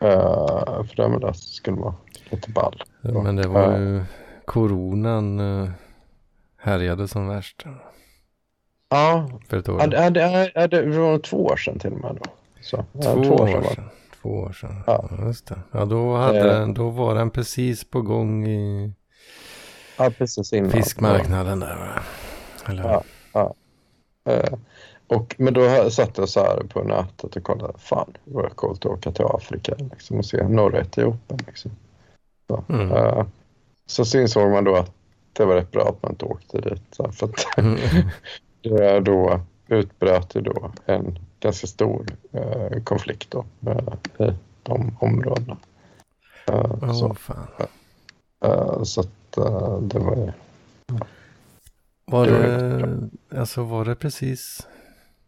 Uh, 0.06 0.84
för 0.84 0.96
det 0.96 1.08
med 1.08 1.20
det 1.20 1.34
skulle 1.34 1.76
vara 1.76 1.94
lite 2.30 2.50
ball. 2.50 2.82
Ja, 3.00 3.22
Men 3.22 3.36
det 3.36 3.48
var 3.48 3.78
ju 3.78 4.04
coronan 4.44 5.40
uh, 5.40 5.70
härjade 6.56 7.08
som 7.08 7.28
värst 7.28 7.66
Ja, 8.88 9.28
för 9.48 9.56
ett 9.56 9.68
år 9.68 9.80
ja, 9.80 9.86
det, 9.86 10.10
det, 10.10 10.52
det, 10.54 10.66
det 10.66 10.98
var 10.98 11.18
två 11.18 11.44
år 11.44 11.56
sedan 11.56 11.78
till 11.78 11.92
och 11.92 12.00
med. 12.00 12.18
Då. 12.22 12.30
Så, 12.60 12.84
ja, 12.92 13.02
Två, 13.02 13.24
två 13.24 13.34
år 13.34 13.46
var 13.46 13.60
det. 13.60 13.68
sedan. 13.74 13.88
Två 14.24 14.30
år 14.30 14.52
sedan. 14.52 14.82
Ja. 14.86 15.08
Ja, 15.18 15.26
just 15.26 15.46
det. 15.46 15.58
Ja, 15.72 15.84
då, 15.84 16.16
hade 16.16 16.38
Eh. 16.40 16.46
den, 16.60 16.74
då 16.74 16.90
var 16.90 17.14
den 17.14 17.30
precis 17.30 17.84
på 17.84 18.02
gång 18.02 18.46
i 18.46 18.92
Ja, 19.98 20.10
precis 20.18 20.52
innan. 20.52 20.70
fiskmarknaden 20.70 21.60
där. 21.60 21.76
va? 21.76 22.02
Eller? 22.68 23.02
Ja. 23.32 23.54
Eh, 24.28 24.54
och, 25.06 25.34
men 25.38 25.54
då 25.54 25.90
satt 25.90 26.18
jag 26.18 26.28
så 26.28 26.40
här 26.40 26.56
på 26.72 26.82
nätet 26.82 27.36
och 27.36 27.42
kollade. 27.42 27.72
Fan, 27.78 28.12
det 28.24 28.34
var 28.34 28.48
coolt 28.48 28.86
att 28.86 28.92
åka 28.92 29.12
till 29.12 29.24
Afrika 29.24 29.74
liksom, 29.78 30.18
och 30.18 30.24
se 30.26 30.48
norra 30.48 30.80
Etiopien. 30.80 31.40
Liksom. 31.46 31.70
Så, 32.48 32.64
Mm. 32.68 32.92
eh, 32.92 33.26
så 33.86 34.04
så 34.04 34.18
insåg 34.18 34.50
man 34.50 34.64
då 34.64 34.76
att 34.76 34.92
det 35.32 35.44
var 35.44 35.54
rätt 35.54 35.70
bra 35.72 35.82
att 35.88 36.02
man 36.02 36.12
inte 36.12 36.24
åkte 36.24 36.60
dit. 36.60 36.82
Så, 36.90 37.04
här, 37.04 37.10
för 37.10 37.26
att 37.26 37.58
Mm. 37.58 37.78
då 39.04 39.40
utbröt 39.68 40.34
ju 40.36 40.40
då 40.40 40.72
en 40.86 41.18
ganska 41.44 41.66
stor 41.66 42.06
eh, 42.32 42.82
konflikt 42.84 43.30
då, 43.30 43.44
eh, 43.66 44.26
i 44.28 44.34
de 44.62 44.96
områdena. 45.00 45.56
Eh, 46.48 46.74
Åh, 46.82 46.92
så 46.92 47.14
fan. 47.14 47.46
eh, 48.44 48.82
så 48.82 49.00
att, 49.00 49.36
eh, 49.36 49.78
det 49.80 49.98
var 49.98 50.16
ju... 50.16 50.32
Var 52.06 52.26
Det 52.26 53.38
alltså 53.38 53.62
var 53.64 53.84
det 53.84 53.94
precis, 53.94 54.66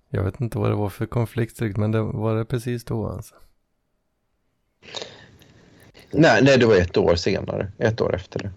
jag 0.08 0.22
vet 0.24 0.40
inte 0.40 0.58
vad 0.58 0.70
det 0.70 0.74
var 0.74 0.88
för 0.88 1.06
konflikt 1.06 1.60
men 1.60 1.92
det, 1.92 2.02
var 2.02 2.34
det 2.36 2.44
precis 2.44 2.84
då 2.84 3.08
alltså? 3.08 3.34
Nej, 6.10 6.42
nej, 6.44 6.58
det 6.58 6.66
var 6.66 6.76
ett 6.76 6.96
år 6.96 7.14
senare. 7.14 7.72
Ett 7.78 8.00
år 8.00 8.14
efter 8.14 8.38
det 8.42 8.50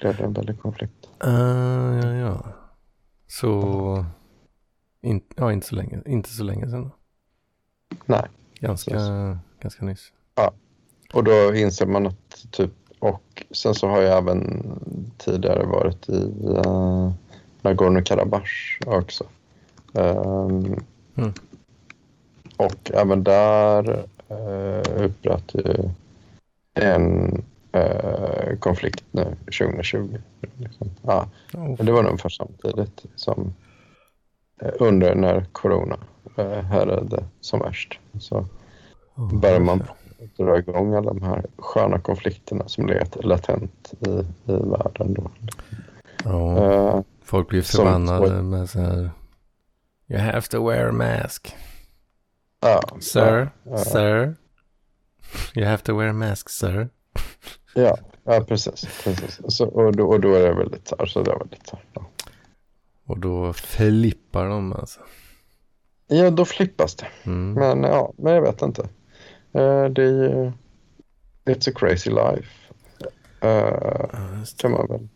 blev 0.00 0.16
det 0.16 0.24
en 0.24 0.32
väldig 0.32 0.60
konflikt. 0.60 1.08
Ah, 1.18 1.94
ja, 1.94 2.12
ja. 2.14 2.42
Så, 3.26 4.04
in, 5.00 5.20
ja 5.36 5.52
inte 5.52 5.66
så 5.66 5.74
länge, 5.74 6.02
inte 6.06 6.28
så 6.30 6.42
länge 6.42 6.70
sedan. 6.70 6.90
Nej. 8.06 8.26
Ganska, 8.60 8.98
ganska 9.60 9.84
nyss. 9.84 10.12
Och 11.12 11.24
då 11.24 11.54
inser 11.54 11.86
man 11.86 12.06
att 12.06 12.46
typ, 12.50 12.70
och 12.98 13.44
sen 13.50 13.74
så 13.74 13.88
har 13.88 14.02
jag 14.02 14.18
även 14.18 14.62
tidigare 15.18 15.66
varit 15.66 16.08
i 16.08 16.22
uh, 16.48 17.12
Nagorno-Karabach 17.62 18.78
också. 18.86 19.24
Ehm, 19.94 20.76
Mm. 21.18 21.32
Och 22.56 22.90
även 22.94 23.24
där 23.24 24.04
uh, 24.30 25.02
utbröt 25.04 25.54
ju 25.54 25.90
en 26.74 27.44
eh, 27.72 28.58
konflikt 28.58 29.04
nu 29.10 29.36
2020. 29.44 30.18
Liksom. 30.56 30.90
Ja, 31.02 31.28
Oh, 31.54 31.84
det 31.84 31.92
var 31.92 32.02
nog 32.02 32.10
ungefär 32.10 32.28
samtidigt 32.28 33.04
som 33.16 33.40
eh, 33.40 33.65
under 34.78 35.14
när 35.14 35.46
corona 35.52 35.98
uh, 36.38 36.44
härjade 36.44 37.24
som 37.40 37.60
värst. 37.60 37.98
Så 38.20 38.46
oh, 39.14 39.34
börjar 39.40 39.60
man 39.60 39.82
dra 40.36 40.58
igång 40.58 40.94
alla 40.94 41.12
de 41.12 41.22
här 41.22 41.44
sköna 41.58 41.98
konflikterna 42.00 42.68
som 42.68 42.86
legat 42.86 43.24
latent 43.24 43.92
i, 44.00 44.10
i 44.52 44.56
världen. 44.56 45.14
Då. 45.14 45.30
Ja, 46.24 46.56
Eh, 46.58 47.00
folk 47.24 47.48
blir 47.48 47.62
som- 47.62 47.84
förbannade 47.84 48.42
med 48.42 48.70
så 48.70 48.78
här. 48.78 49.10
You 50.08 50.20
have 50.20 50.42
to 50.42 50.68
wear 50.68 50.88
a 50.88 50.92
mask. 50.92 51.54
ja, 52.60 52.82
Sir, 53.00 53.50
ja, 53.64 53.78
sir. 53.78 54.34
You 55.54 55.66
have 55.66 55.78
to 55.82 55.98
wear 55.98 56.08
a 56.08 56.12
mask, 56.12 56.48
sir. 56.50 56.88
Ja, 57.74 57.96
ja 58.24 58.44
precis. 58.48 59.02
precis. 59.04 59.40
Så, 59.48 59.66
och, 59.66 59.96
då, 59.96 60.08
och 60.08 60.20
då 60.20 60.34
är 60.34 60.40
det 60.48 60.54
väldigt 60.54 60.88
så 60.88 60.96
här, 60.98 61.06
så 61.06 61.22
det 61.22 61.30
är 61.30 61.38
väldigt 61.38 61.66
så 61.66 61.76
här, 61.76 61.84
ja. 61.94 62.06
Och 63.06 63.18
då 63.18 63.52
flippar 63.52 64.48
de 64.48 64.72
alltså. 64.72 65.00
ja, 66.06 66.30
då 66.30 66.44
flippas 66.44 66.94
det. 66.96 67.06
Mm. 67.24 67.52
Men 67.52 67.82
ja, 67.90 68.12
men 68.18 68.32
jag 68.34 68.42
vet 68.42 68.62
inte. 68.62 68.82
Eh, 69.52 69.84
det 69.84 70.02
är 70.02 70.12
ju... 70.12 70.52
It's 71.44 71.70
a 71.70 71.72
crazy 71.76 72.10
life. 72.10 72.48
Eh, 73.40 73.48
Ja, 74.12 74.44
kan 74.58 74.70
man 74.70 74.86
väl. 74.88 75.08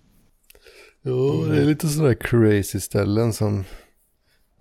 Jo, 1.02 1.44
det 1.44 1.56
är 1.60 1.64
lite 1.64 1.88
sådana 1.88 2.14
crazy 2.14 2.80
ställen 2.80 3.32
som, 3.32 3.64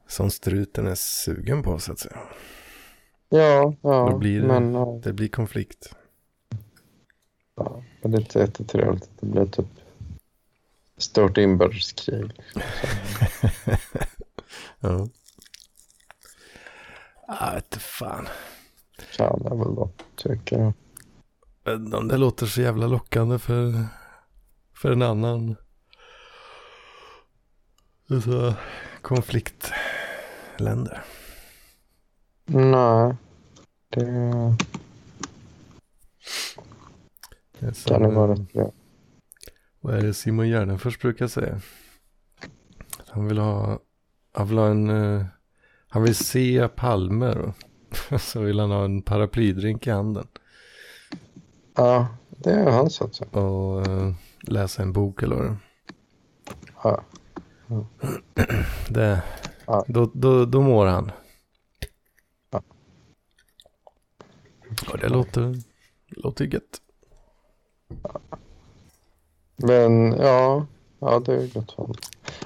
som 0.08 0.30
struten 0.30 0.88
är 0.88 0.96
sugen 0.96 1.64
på 1.64 1.80
så 1.80 1.92
att 1.92 2.00
säga. 2.00 2.18
Ja, 3.30 3.74
ja. 3.82 4.10
Då 4.12 4.18
blir 4.18 4.42
det- 4.42 4.48
Men, 4.48 5.02
Det 5.02 5.14
blir 5.14 5.28
konflikt. 5.28 5.96
ja, 7.56 7.84
men 8.02 8.12
det 8.12 8.18
är 8.18 8.22
inte 8.22 8.40
jättetrevligt 8.40 9.04
att 9.04 9.20
det 9.20 9.26
blir 9.28 9.46
typ 9.46 9.66
stort 11.02 11.38
inbördeskrig. 11.38 12.32
Ja. 14.80 15.08
Jag 17.28 17.54
vet 17.54 17.64
inte 17.64 17.80
fan. 17.80 18.28
Kan 19.16 19.42
jag 19.44 19.58
väl 19.58 19.76
då, 19.76 19.92
tycker 20.16 20.60
jag. 20.60 20.74
Det 22.10 22.18
låter 22.18 22.46
så 22.46 22.62
jävla 22.62 22.88
lockande 22.88 23.40
för, 23.40 23.86
för 24.74 24.92
en 24.92 25.02
annan 25.02 25.56
så, 28.24 28.54
konfliktländer. 29.02 31.04
Nej, 32.46 33.16
det 33.90 34.06
Det 37.60 37.68
är 37.68 37.88
kan 37.88 38.02
det 38.02 38.10
vara 38.10 38.32
rätt 38.32 38.54
bra. 38.54 38.72
Vad 39.82 39.96
är 39.96 40.02
det 40.02 40.14
Simon 40.14 40.48
Gärdenfors 40.50 41.00
brukar 41.00 41.28
säga? 41.28 41.62
Han 43.08 43.28
vill 43.28 43.38
ha, 43.38 43.80
han 44.34 44.48
vill 44.48 44.58
ha 44.58 44.68
en, 44.68 44.90
eh, 44.90 45.26
han 45.88 46.04
vill 46.04 46.16
se 46.16 46.68
palmer 46.68 47.38
och 47.38 47.56
så 48.22 48.42
vill 48.42 48.60
han 48.60 48.72
ha 48.72 48.86
en 48.86 49.02
paraplydrink 49.02 49.88
i 49.88 49.90
handen. 49.90 50.28
Ja, 51.76 52.08
det 52.30 52.52
är 52.52 52.72
hans 52.72 53.02
alltså. 53.02 53.26
Och 53.26 53.88
eh, 53.88 54.14
läsa 54.42 54.82
en 54.82 54.94
bok 54.94 55.24
eller 55.24 55.36
vad 55.36 55.46
det 55.46 55.52
är. 55.52 55.58
Ja. 56.84 57.04
det 58.90 59.24
Ja. 59.70 59.86
då, 59.88 60.12
då, 60.14 60.46
då 60.46 60.62
mår 60.62 60.86
han. 60.86 61.12
Ja. 62.52 62.64
Och 64.92 64.98
det 64.98 65.10
låter, 65.10 65.56
låter 66.08 66.46
gött. 66.46 66.82
Men 69.60 70.16
ja, 70.20 70.66
ja 71.00 71.20
det 71.26 71.34
är 71.34 71.54
gott 71.54 71.72
honom. 71.72 71.96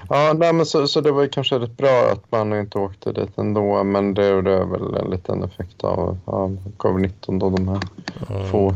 Ja, 0.08 0.32
nej, 0.38 0.52
men 0.52 0.66
så, 0.66 0.88
så 0.88 1.00
det 1.00 1.12
var 1.12 1.22
ju 1.22 1.28
kanske 1.28 1.58
rätt 1.58 1.76
bra 1.76 2.10
att 2.12 2.32
man 2.32 2.52
inte 2.52 2.78
åkte 2.78 3.12
dit 3.12 3.38
ändå. 3.38 3.84
Men 3.84 4.14
det, 4.14 4.42
det 4.42 4.52
är 4.52 4.64
väl 4.64 4.94
en 4.94 5.10
liten 5.10 5.42
effekt 5.42 5.84
av, 5.84 6.18
av 6.24 6.58
covid-19 6.76 7.38
då 7.40 7.50
de 7.50 7.68
här 7.68 7.80
Ja. 8.28 8.44
få 8.44 8.74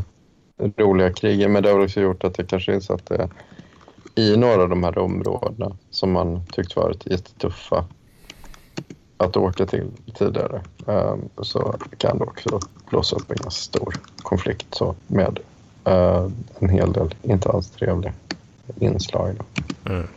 roliga 0.77 1.13
krigen. 1.13 1.51
Men 1.51 1.63
det 1.63 1.71
har 1.71 1.83
också 1.83 2.01
gjort 2.01 2.23
att 2.23 2.37
jag 2.37 2.47
kanske 2.47 2.73
inser 2.73 2.93
att 2.93 3.05
det 3.05 3.29
i 4.15 4.37
några 4.37 4.63
av 4.63 4.69
de 4.69 4.83
här 4.83 4.97
områdena 4.97 5.77
som 5.89 6.11
man 6.11 6.45
tyckt 6.51 6.75
varit 6.75 7.05
jättetuffa 7.05 7.85
att 9.17 9.37
åka 9.37 9.65
till 9.65 9.91
tidigare 10.15 10.61
ehm, 10.87 11.29
så 11.41 11.75
kan 11.97 12.17
det 12.17 12.23
också 12.23 12.59
blåsa 12.89 13.15
upp 13.15 13.31
en 13.31 13.37
ganska 13.37 13.61
stor 13.61 13.95
konflikt 14.17 14.75
så 14.75 14.95
med 15.07 15.39
eh, 15.89 16.31
en 16.59 16.69
hel 16.69 16.93
del 16.93 17.15
inte 17.23 17.49
alls 17.49 17.69
trevliga 17.69 18.13
inslag. 18.79 19.35
Mm. 19.85 20.07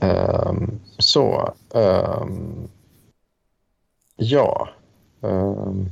Ehm, 0.00 0.80
så, 0.98 1.52
ehm, 1.74 2.68
ja. 4.16 4.68
Um, 5.20 5.90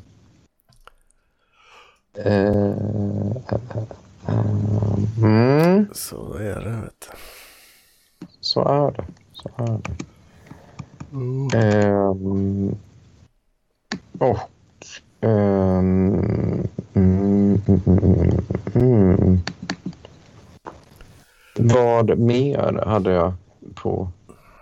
mm, 5.17 5.87
Så 5.95 6.35
är 6.35 6.61
det 6.61 6.71
vet 6.71 7.11
du. 8.21 8.27
så 8.41 8.61
är 8.65 8.91
det. 8.91 9.05
Så 9.33 9.51
är 9.57 9.81
det. 9.83 9.97
Ehm, 11.59 12.77
och... 14.19 14.39
ehm, 15.23 16.67
mm, 16.95 17.61
mm, 17.67 18.41
mm. 18.75 19.39
Vad 21.59 22.19
mer 22.19 22.83
hade 22.87 23.13
jag 23.13 23.33
på 23.75 24.09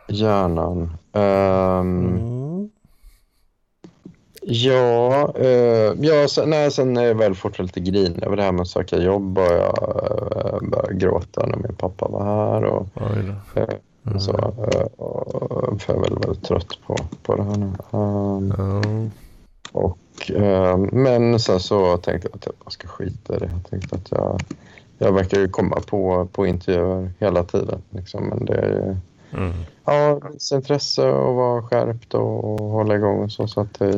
hjärnan? 0.08 0.90
Mm. 1.12 2.70
Ja, 4.42 5.32
eh, 5.38 5.92
ja 6.00 6.28
sen, 6.28 6.50
nej, 6.50 6.70
sen 6.70 6.96
är 6.96 7.02
jag 7.04 7.14
väl 7.14 7.34
fortfarande 7.34 7.72
lite 7.78 7.90
grinig 7.90 8.22
över 8.22 8.36
det 8.36 8.42
här 8.42 8.52
med 8.52 8.60
att 8.60 8.68
söka 8.68 8.96
jobb 8.96 9.38
och 9.38 9.44
jag 9.44 9.76
eh, 10.44 10.68
började 10.70 10.94
gråta 10.94 11.46
när 11.46 11.56
min 11.56 11.74
pappa 11.74 12.08
var 12.08 12.24
här. 12.24 12.64
Och, 12.64 12.86
Mm. 14.06 14.20
så, 14.20 14.32
för 15.78 15.92
jag 15.92 15.96
är 15.96 16.00
väldigt, 16.02 16.24
väldigt 16.26 16.44
trött 16.44 16.78
på, 16.86 16.96
på 17.22 17.36
det 17.36 17.42
här 17.42 17.56
nu. 17.56 17.72
Um. 17.90 19.10
Och, 19.72 20.30
eh, 20.30 20.76
men 20.76 21.40
sen 21.40 21.60
så 21.60 21.96
tänkte 21.96 22.28
jag 22.28 22.36
att 22.36 22.46
jag 22.46 22.54
bara 22.64 22.70
ska 22.70 22.88
skita 22.88 23.36
i 23.36 23.38
det. 23.38 23.50
Jag 23.52 23.70
tänkte 23.70 23.96
att 23.96 24.10
jag, 24.10 24.40
jag 24.98 25.12
verkar 25.12 25.38
ju 25.38 25.48
komma 25.48 25.80
på, 25.86 26.28
på 26.32 26.46
intervjuer 26.46 27.12
hela 27.18 27.44
tiden. 27.44 27.82
Liksom, 27.90 28.24
men 28.28 28.44
det 28.44 28.54
är 28.54 28.68
ju 28.68 28.96
Mm. 29.32 29.52
ja, 29.84 30.20
visa 30.32 30.56
intresse 30.56 31.10
och 31.10 31.34
vara 31.34 31.62
skärpt 31.62 32.14
och 32.14 32.64
hålla 32.64 32.94
igång 32.96 33.22
och 33.24 33.32
så. 33.32 33.48
så 33.48 33.60
att 33.60 33.78
det, 33.78 33.90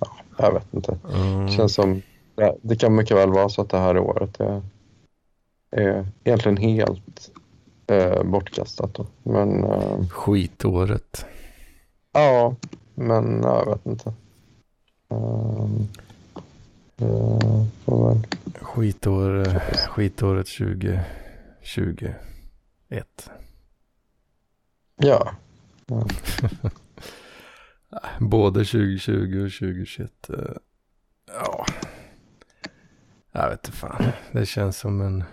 ja, 0.00 0.16
jag 0.38 0.52
vet 0.52 0.74
inte. 0.74 0.98
Mm. 1.14 1.46
Det 1.46 1.52
känns 1.52 1.74
som, 1.74 2.02
ja, 2.36 2.56
det 2.62 2.76
kan 2.76 2.94
mycket 2.94 3.16
väl 3.16 3.30
vara 3.32 3.48
så 3.48 3.62
att 3.62 3.70
det 3.70 3.78
här 3.78 3.98
året 3.98 4.40
är, 4.40 4.62
är 5.70 6.06
egentligen 6.24 6.56
helt 6.56 7.30
eh, 7.86 8.22
bortkastat. 8.22 8.94
Då. 8.94 9.06
Men 9.22 9.64
eh, 9.64 10.06
Skitåret. 10.08 11.26
ja, 12.12 12.54
men 12.94 13.40
ja, 13.42 13.62
jag 13.66 13.72
vet 13.72 13.86
inte. 13.86 14.12
Uh. 15.12 15.68
Skitår, 18.60 19.48
eh, 19.48 19.62
skitåret 19.88 20.46
2021. 20.46 21.00
Ja, 24.96 25.34
Både 28.20 28.64
2020 28.64 29.44
och 29.44 29.52
2021. 29.52 30.30
eh, 30.30 30.36
Ja. 31.26 31.66
Jag 33.32 33.50
vet 33.50 33.66
inte 33.66 33.78
fan. 33.78 34.04
Det 34.32 34.46
känns 34.46 34.78
som 34.78 35.00
en 35.00 35.24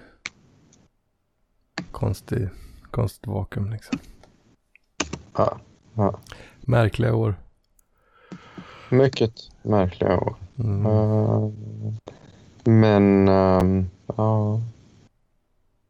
konstig, 1.92 2.50
konstigt 2.92 3.28
vakuum 3.28 3.72
liksom. 3.72 4.00
ja, 5.38 5.60
ja. 5.94 6.20
Märkliga 6.62 7.16
år. 7.16 7.36
mycket 8.90 9.51
märkliga 9.62 10.18
år. 10.18 10.36
Mm. 10.60 10.86
Uh, 10.86 11.52
men 12.64 13.28
ehm, 13.28 13.90
ja. 14.18 14.62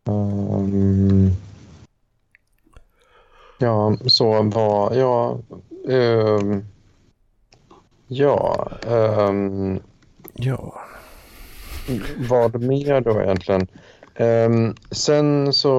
Ehm, 0.07 1.31
ja, 3.59 3.97
så 4.05 4.43
var 4.43 4.93
ja. 4.93 5.37
ehm, 5.89 6.65
ja. 8.07 8.67
Ja. 10.33 10.81
vad 12.29 12.61
mer 12.61 13.01
då 13.01 13.21
egentligen? 13.21 13.67
Sen 14.91 15.53
så, 15.53 15.69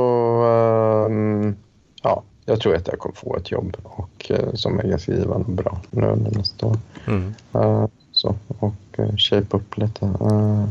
ja, 2.02 2.22
jag 2.52 2.60
tror 2.60 2.74
att 2.74 2.88
jag 2.88 2.98
kommer 2.98 3.14
få 3.14 3.36
ett 3.36 3.50
jobb 3.50 3.76
och, 3.82 4.30
eh, 4.30 4.54
som 4.54 4.78
är 4.78 4.82
ganska 4.82 5.12
givande 5.12 5.46
och 5.46 5.52
bra 5.52 5.80
nu 5.90 6.06
under 6.06 6.30
nästa 6.30 6.66
år. 6.66 6.76
Mm. 7.06 7.34
Eh, 7.52 7.86
så, 8.12 8.34
och 8.58 8.74
uh, 8.98 9.16
shape 9.16 9.56
upp 9.56 9.78
lite. 9.78 10.06
Eh, 10.06 10.64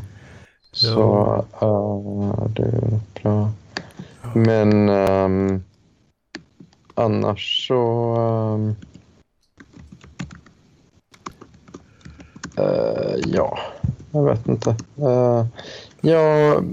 så 0.72 1.46
det 2.50 2.64
är 2.64 3.00
bra. 3.22 3.50
Men 4.34 4.90
ehm, 4.90 5.64
annars 6.96 7.68
så... 7.68 8.74
eh, 12.58 13.16
ja, 13.26 13.60
jag 14.12 14.24
vet 14.24 14.48
inte. 14.48 14.76
Uh, 15.00 15.46
jag, 16.02 16.64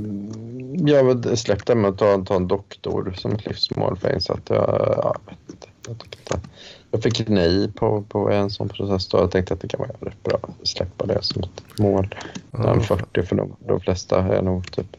jag 0.73 1.05
har 1.05 1.37
släppt 1.37 1.66
det 1.66 1.75
med 1.75 1.91
att 1.91 1.99
ta, 1.99 2.25
ta 2.25 2.37
en 2.37 2.49
doktor 2.49 3.14
som 3.16 3.33
ett 3.33 3.47
livsmål 3.47 3.97
för 3.97 4.09
jag 4.09 4.16
insåg 4.16 4.37
att 4.37 4.51
jag, 4.51 4.59
jag 4.97 5.16
vet 5.27 5.51
inte. 5.51 5.69
Jag, 5.87 5.99
tycker 5.99 6.19
inte. 6.19 6.49
jag 6.91 7.03
fick 7.03 7.29
nej 7.29 7.73
på, 7.73 8.03
på 8.03 8.31
en 8.31 8.51
sån 8.51 8.69
process 8.69 9.09
då. 9.09 9.19
Jag 9.19 9.31
tänkte 9.31 9.55
att 9.55 9.61
det 9.61 9.69
kan 9.69 9.81
vara 9.81 9.91
rätt 10.01 10.23
bra 10.23 10.39
att 10.43 10.69
släppa 10.69 11.07
det 11.07 11.23
som 11.23 11.43
ett 11.43 11.79
mål. 11.79 12.14
Den 12.51 12.81
40 12.81 13.23
för 13.23 13.37
de, 13.37 13.57
de 13.59 13.81
flesta 13.81 14.19
är 14.19 14.43
nog 14.43 14.73
typ 14.73 14.97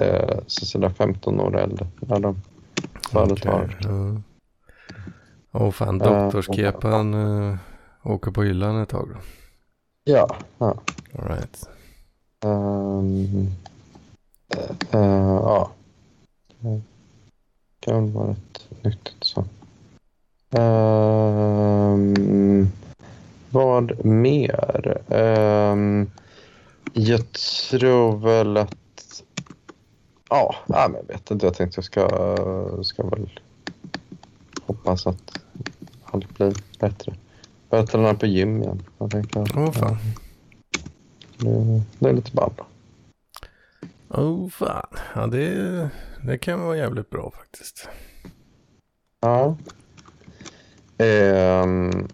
eh, 0.00 0.38
så 0.46 0.66
sådär 0.66 0.90
15 0.90 1.40
år 1.40 1.58
äldre 1.58 1.86
när 2.00 2.20
de 2.20 2.42
företar. 3.12 3.76
Okej, 3.80 3.90
ja. 3.90 4.22
Åh 5.52 5.70
fan, 5.70 6.00
Eh, 6.00 6.22
doktorskepan 6.22 7.14
uh, 7.14 7.56
åker 8.02 8.30
på 8.30 8.42
hyllan 8.42 8.82
ett 8.82 8.88
tag 8.88 9.08
då. 9.08 9.20
Ja, 10.04 10.36
ja. 10.58 10.74
All 11.18 11.28
right. 11.28 11.68
Eh, 12.44 13.02
ja. 14.90 15.70
Det 16.60 16.80
kan 17.80 18.12
vara 18.12 18.30
rätt 18.30 18.68
nyttigt 18.82 19.24
så. 19.24 19.44
Ehm, 20.50 22.16
vad 23.50 24.04
mer? 24.04 25.02
Ehm, 25.08 26.10
jag 26.92 27.32
tror 27.70 28.16
väl 28.16 28.56
att... 28.56 29.22
Ja, 30.28 30.54
men 30.66 30.94
jag 30.94 31.04
vet 31.06 31.30
inte. 31.30 31.46
Jag 31.46 31.54
tänkte 31.54 31.78
jag 31.78 31.84
ska, 31.84 32.08
ska 32.82 33.02
väl 33.02 33.40
hoppas 34.66 35.06
att 35.06 35.40
allt 36.04 36.34
blir 36.36 36.54
bättre. 36.78 37.14
Börja 37.70 37.86
träna 37.86 38.14
på 38.14 38.26
gym 38.26 38.62
igen. 38.62 38.82
Jag 38.98 39.10
tänker, 39.10 39.40
Åh 39.56 39.72
fan. 39.72 39.96
det, 41.38 41.82
det 41.98 42.08
är 42.08 42.12
lite 42.12 42.36
ball. 42.36 42.52
Åh 44.10 44.48
fan. 44.48 44.86
Ja, 45.14 45.26
det, 45.26 45.90
det 46.26 46.38
kan 46.38 46.60
vara 46.60 46.76
jävligt 46.76 47.10
bra 47.10 47.30
faktiskt. 47.30 47.88
Ja. 49.20 49.56
Ehm, 50.98 52.08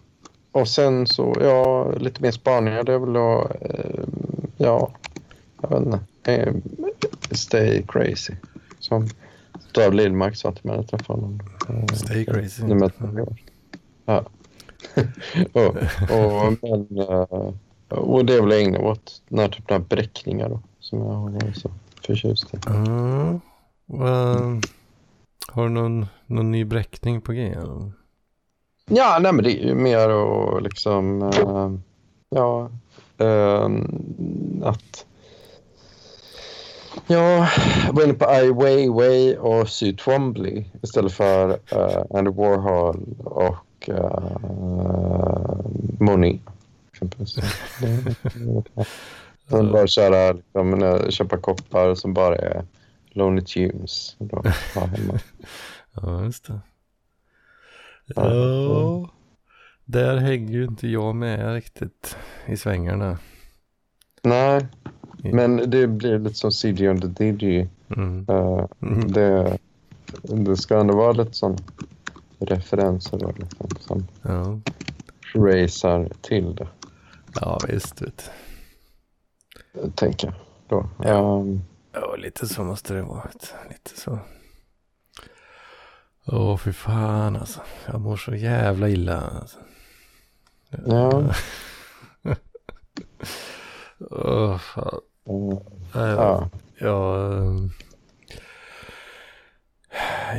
och 0.51 0.67
sen 0.67 1.07
så, 1.07 1.35
ja, 1.41 1.91
lite 1.91 2.21
mer 2.21 2.31
spaningar. 2.31 2.83
Det 2.83 2.93
är 2.93 2.99
väl 2.99 3.13
då, 3.13 3.51
ehm, 3.61 4.47
ja, 4.57 4.91
jag 5.61 5.69
vet 5.69 5.79
inte. 5.85 5.99
Ehm, 6.23 6.61
stay 7.31 7.83
crazy. 7.87 8.33
Som 8.79 9.07
Dav 9.71 9.93
Lillmark 9.93 10.35
sa 10.35 10.51
till 10.51 10.65
mig 10.65 10.75
när 10.75 10.83
jag 10.83 10.89
träffade 10.89 11.19
honom. 11.21 11.39
Ehm, 11.69 11.87
Stay 11.87 12.25
crazy. 12.25 12.63
nummer. 12.63 12.91
Ja. 14.05 14.25
och, 15.53 15.67
och, 16.11 16.53
men, 16.61 16.99
eh, 16.99 17.53
och 17.89 18.25
det 18.25 18.33
är 18.33 18.41
väl 18.41 18.51
jag 18.51 18.61
ägnar 18.61 18.81
åt 18.81 19.21
den 19.29 19.39
här 19.39 19.47
typen 19.47 19.75
av 19.75 19.87
bräckningar 19.87 20.49
då. 20.49 20.59
Som 20.79 20.99
jag 20.99 21.05
har 21.05 21.29
varit 21.29 21.57
så 21.57 21.71
förtjust 22.05 22.53
i. 22.53 22.57
Ja. 22.65 23.39
vad- 23.85 24.65
har 25.47 25.63
du 25.63 25.69
någon, 25.69 26.05
någon 26.25 26.51
ny 26.51 26.65
bräckning 26.65 27.21
på 27.21 27.31
G? 27.31 27.41
eller? 27.51 27.91
Ja, 28.89 29.19
nej, 29.21 29.33
men 29.33 29.43
det 29.43 29.51
är 29.51 29.67
ju 29.67 29.75
mer 29.75 30.09
att 30.09 30.63
liksom, 30.63 31.21
eh, 31.21 31.71
ja, 32.29 32.69
eh, 33.17 33.69
att, 34.63 35.05
ja, 37.07 37.47
var 37.91 38.03
inne 38.03 38.13
på 38.13 38.25
Ai 38.25 38.51
Weiwei 38.51 39.37
och 39.37 39.69
Sy 39.69 39.93
Twombly 39.95 40.65
istället 40.81 41.13
för 41.13 41.49
uh, 41.49 42.03
Andy 42.17 42.31
Warhol 42.31 43.15
och 43.23 43.89
uh, 43.89 44.37
Monet. 45.99 46.39
exempelvis. 49.45 49.49
Som 49.49 49.71
bara 49.71 49.87
köra, 49.87 50.31
liksom, 50.33 51.11
köpa 51.11 51.37
koppar 51.37 51.95
som 51.95 52.13
bara 52.13 52.35
är 52.35 52.65
Lonely 53.09 53.41
Tunes. 53.41 54.15
Då. 54.19 54.43
Ja, 56.01 56.23
just 56.23 56.47
det. 56.47 56.59
Ja. 58.05 58.33
Ja. 58.33 59.09
Där 59.85 60.17
hänger 60.17 60.53
ju 60.53 60.63
inte 60.65 60.87
jag 60.87 61.15
med 61.15 61.53
riktigt 61.53 62.17
i 62.45 62.57
svängarna. 62.57 63.17
Nej, 64.23 64.67
men 65.23 65.69
det 65.69 65.87
blir 65.87 66.19
lite 66.19 66.35
som 66.35 66.51
CG 66.51 66.87
under 66.87 67.07
DG. 67.07 67.67
Mm. 67.95 68.25
Uh, 68.29 68.65
Mm. 68.81 69.11
det, 69.11 69.57
det 70.21 70.57
ska 70.57 70.79
ändå 70.79 70.95
vara 70.95 71.11
lite 71.11 71.33
sån 71.33 71.57
referenser 72.39 73.17
då, 73.19 73.33
liksom, 73.37 73.69
som 73.79 74.07
Ja. 74.21 74.59
racear 75.35 76.09
till 76.21 76.55
det, 76.55 76.67
ja, 77.41 77.59
visst. 77.67 78.01
Vet. 78.01 78.31
Tänker 79.95 80.27
jag. 80.27 80.35
Då. 80.67 80.89
Ja. 81.03 81.39
Um, 81.39 81.61
Ja, 81.97 82.15
lite 82.15 82.47
så 82.47 82.63
måste 82.63 82.93
det 82.93 83.01
vara. 83.01 83.29
Lite 83.69 83.99
så. 83.99 84.19
Åh, 86.25 86.57
fy 86.57 86.73
fan 86.73 87.35
alltså. 87.35 87.61
Jag 87.85 88.01
mår 88.01 88.17
så 88.17 88.35
jävla 88.35 88.89
illa. 88.89 89.21
Alltså. 89.21 89.59
ja. 90.85 91.23
Åh, 93.99 94.57
fan. 94.57 94.99
uh, 95.29 95.59
Nej, 95.95 96.09
ja. 96.11 96.49
Jag, 96.77 97.33
ehm, 97.37 97.69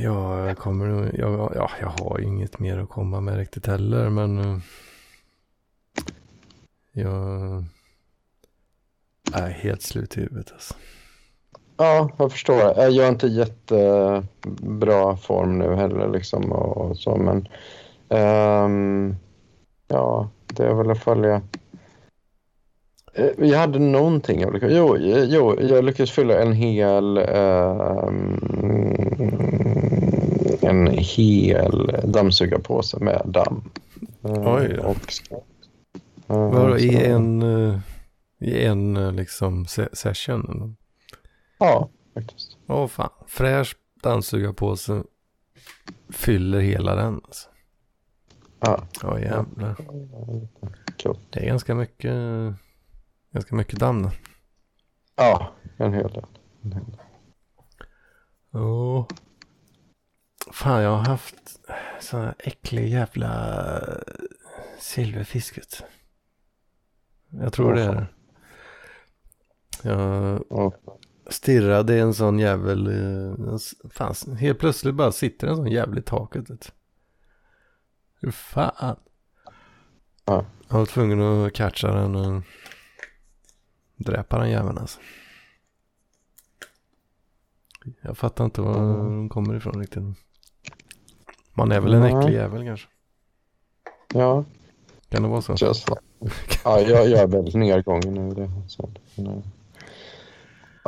jag 0.02 0.58
kommer 0.58 0.86
nog, 0.86 1.10
jag, 1.14 1.52
ja, 1.54 1.70
jag 1.80 1.88
har 1.88 2.20
inget 2.20 2.58
mer 2.58 2.78
att 2.78 2.88
komma 2.88 3.20
med 3.20 3.36
riktigt 3.36 3.66
heller, 3.66 4.10
men 4.10 4.38
eh, 4.38 4.58
jag 9.32 9.42
är 9.42 9.50
helt 9.50 9.82
slut 9.82 10.16
i 10.16 10.20
huvudet 10.20 10.52
alltså. 10.52 10.74
ja, 11.76 12.10
jag 12.16 12.32
förstår. 12.32 12.58
Jag 12.60 12.96
är 12.96 13.08
inte 13.08 13.26
jättebra 13.26 15.16
form 15.16 15.58
nu 15.58 15.74
heller 15.74 16.08
liksom 16.08 16.52
och 16.52 16.96
så, 16.96 17.16
men 17.16 17.48
ehm, 18.08 19.16
ja, 19.88 20.28
det 20.46 20.64
är 20.66 20.74
väl 20.74 20.90
att 20.90 21.04
följa 21.04 21.42
Eh, 23.16 23.30
Jag 23.38 23.58
hade 23.58 23.78
någonting 23.78 24.40
jag 24.40 24.52
lyckades... 24.54 24.76
Jo, 24.76 24.96
jo, 24.98 25.60
jag 25.60 25.84
lyckades 25.84 26.10
fylla 26.10 26.38
en 26.42 26.52
hel... 26.52 27.16
ehm, 27.18 28.40
en 30.60 30.86
hel 30.86 31.96
dammsugarpåse 32.04 32.98
med 33.00 33.22
damm. 33.24 33.64
Eh, 34.24 34.54
Oj. 34.54 34.78
Och. 34.78 35.12
Eh, 35.30 36.50
Vadå, 36.50 36.78
i 36.78 37.04
en, 37.06 37.42
eh, 37.42 37.78
i 38.38 38.64
en 38.64 38.96
eh, 38.96 39.12
liksom 39.12 39.66
se- 39.66 39.88
session? 39.96 40.76
Ja, 41.58 41.90
faktiskt. 42.14 42.56
Åh 42.66 42.86
fan, 42.88 43.10
fräsch 43.26 43.76
dammsugarpåse 44.02 45.02
fyller 46.08 46.60
hela 46.60 46.94
den 46.94 47.14
alltså. 47.24 47.48
Ja, 48.60 48.86
Ja 49.02 49.20
jävlar. 49.20 49.74
kul. 50.96 51.18
Det 51.30 51.40
är 51.40 51.46
ganska 51.46 51.74
mycket, 51.74 52.14
ganska 53.32 53.54
mycket 53.54 53.78
damm 53.78 54.02
då. 54.02 54.10
Ja, 55.16 55.52
en 55.76 55.92
hel 55.94 56.10
del. 56.12 56.24
Ja. 58.50 59.06
Fan, 60.52 60.82
jag 60.82 60.90
har 60.90 61.04
haft 61.04 61.60
sån 62.00 62.20
här 62.20 62.34
äcklig 62.38 62.88
jävla 62.88 63.80
silverfisket. 64.78 65.82
Jag 67.30 67.52
tror 67.52 67.74
det 67.74 67.82
är 67.82 67.94
det. 67.94 68.06
Jag 69.82 70.44
Ja. 70.50 70.72
stirrade 71.30 71.98
en 71.98 72.14
sån 72.14 72.38
jävel. 72.38 72.86
eh, 72.86 73.56
Fan, 73.90 74.36
helt 74.36 74.58
plötsligt 74.58 74.94
bara 74.94 75.12
sitter 75.12 75.46
en 75.46 75.56
sån 75.56 75.66
jävel 75.70 75.98
i 75.98 76.02
taket. 76.02 76.50
vet. 76.50 76.72
Hur 78.20 78.30
fan? 78.30 78.96
Ja. 80.24 80.44
Jag 80.68 80.78
var 80.78 80.86
tvungen 80.86 81.20
att 81.22 81.52
catcha 81.52 81.92
den 81.94 82.14
och 82.16 82.42
dräpa 83.96 84.38
den 84.38 84.50
jäveln 84.50 84.78
alltså. 84.78 85.00
Jag 88.00 88.18
fattar 88.18 88.44
inte 88.44 88.60
var 88.60 88.74
Mm. 88.78 89.06
de 89.06 89.28
kommer 89.28 89.54
ifrån 89.56 89.80
riktigt. 89.80 90.02
Man 91.54 91.72
är 91.72 91.80
väl 91.80 91.94
en 91.94 92.00
Nej. 92.00 92.14
äcklig 92.14 92.34
jävel 92.34 92.64
kanske. 92.64 92.88
ja, 94.14 94.44
Kan 95.08 95.22
det 95.22 95.28
vara 95.28 95.42
så? 95.42 95.54
just. 95.60 95.88
Ja, 96.64 96.80
jag, 96.80 97.08
jag 97.08 97.20
är 97.20 97.26
väldigt 97.26 97.54
nedgången 97.54 98.14
nu. 98.14 98.34
Det, 98.34 98.50
så, 98.68 98.90
men, 99.16 99.42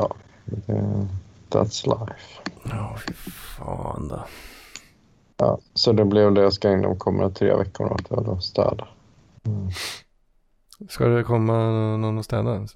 ja, 0.01 0.17
that's 1.49 1.87
life. 1.87 2.41
Ja, 2.65 2.97
fy 3.07 3.13
fan 3.31 4.09
då. 4.09 4.25
Ja, 5.37 5.59
så 5.75 5.93
det 5.93 6.05
blev 6.05 6.35
det 6.35 6.41
jag 6.41 6.53
ska 6.53 6.69
ägna 6.71 6.89
de 6.89 6.99
kommande 6.99 7.35
tre 7.35 7.57
veckorna 7.57 7.91
att 7.95 8.25
då 8.25 8.41
städa. 8.41 8.89
Mm. 9.45 9.69
Ska 10.89 11.05
det 11.05 11.23
komma 11.25 11.53
någon 11.97 12.19
och 12.19 12.25
städa? 12.25 12.67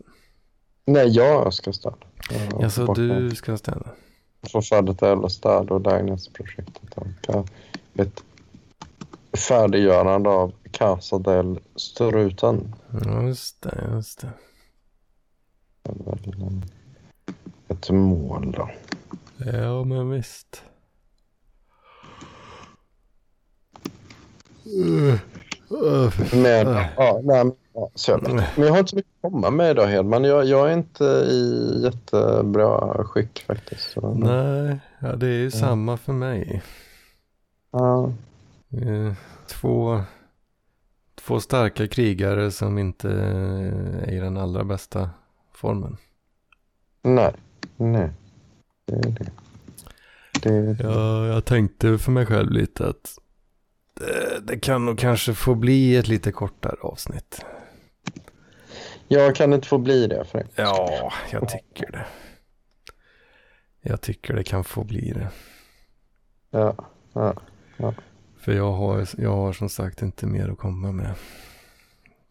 Nej, 0.84 1.08
jag 1.08 1.54
ska 1.54 1.72
städa. 1.72 1.96
Jag 2.30 2.64
Alltså 2.64 2.86
får 2.86 2.94
du 2.94 3.30
ska 3.34 3.56
städa? 3.56 3.86
Få 4.52 4.62
färdigt 4.62 4.98
det 4.98 5.08
jävla 5.08 5.28
städ 5.28 5.70
och 5.70 5.80
lägenhetsprojektet. 5.80 6.98
Ett 7.94 8.24
färdiggörande 9.48 10.30
av 10.30 10.52
Casa 10.70 11.18
del 11.18 11.60
Struten. 11.76 12.74
Just 13.22 13.62
det, 13.62 13.88
just 13.94 14.20
det. 14.20 14.30
Det 15.82 15.90
är 15.90 16.04
väl 16.04 16.42
en- 16.42 16.64
ett 17.72 17.90
mål 17.90 18.52
då. 18.52 18.70
Ja, 19.52 19.84
men 19.84 20.10
visst. 20.10 20.62
Uh, 24.66 25.14
uh, 25.84 26.12
Men, 26.32 26.66
Ja. 26.66 26.88
ja, 26.96 27.20
nej, 27.24 27.44
men 27.44 27.52
Ja. 27.74 27.90
Men 28.56 28.64
jag 28.66 28.70
har 28.70 28.78
inte 28.78 28.90
så 28.90 28.96
mycket 28.96 29.12
att 29.24 29.32
komma 29.32 29.50
med 29.50 29.70
idag 29.70 29.86
Hedman. 29.86 30.24
Jag, 30.24 30.44
jag 30.44 30.70
är 30.70 30.72
inte 30.74 31.04
i 31.04 31.80
jättebra 31.84 33.04
skick 33.04 33.44
faktiskt. 33.46 33.90
Så. 33.92 34.14
Nej, 34.14 34.78
ja, 34.98 35.16
det 35.16 35.26
är 35.26 35.38
ju 35.38 35.50
samma 35.50 35.96
för 35.96 36.12
mig. 36.12 36.62
Ja. 37.70 38.12
Eh, 38.70 39.12
Två, 39.46 40.00
två 41.14 41.40
starka 41.40 41.88
krigare 41.88 42.50
som 42.50 42.78
inte 42.78 43.10
är 43.10 44.10
i 44.10 44.18
den 44.18 44.36
allra 44.36 44.64
bästa 44.64 45.10
formen. 45.52 45.96
Nej, 47.02 47.34
nej. 47.76 48.10
Det 48.84 48.94
är 48.94 49.02
det. 49.02 49.30
det, 50.42 50.74
det. 50.74 50.84
Ja, 50.84 51.26
jag 51.26 51.44
tänkte 51.44 51.98
för 51.98 52.12
mig 52.12 52.26
själv 52.26 52.50
lite 52.50 52.88
att 52.88 53.18
det, 53.94 54.40
det 54.46 54.58
kan 54.58 54.84
nog 54.84 54.98
kanske 54.98 55.34
få 55.34 55.54
bli 55.54 55.96
ett 55.96 56.08
lite 56.08 56.32
kortare 56.32 56.76
avsnitt. 56.80 57.44
Jag 59.08 59.34
kan 59.36 59.52
inte 59.52 59.68
få 59.68 59.78
bli 59.78 60.06
det 60.06 60.24
för 60.24 60.38
det. 60.38 60.46
Ja, 60.56 61.12
jag 61.30 61.48
tycker 61.48 61.92
det. 61.92 62.06
Jag 63.80 64.00
tycker 64.00 64.34
det 64.34 64.44
kan 64.44 64.64
få 64.64 64.84
bli 64.84 65.12
det. 65.12 65.28
Ja, 66.50 66.76
ja. 67.12 67.34
För 68.38 68.52
jag 68.52 68.72
har, 68.72 69.08
jag 69.18 69.36
har 69.36 69.52
som 69.52 69.68
sagt 69.68 70.02
inte 70.02 70.26
mer 70.26 70.48
att 70.48 70.58
komma 70.58 70.92
med. 70.92 71.14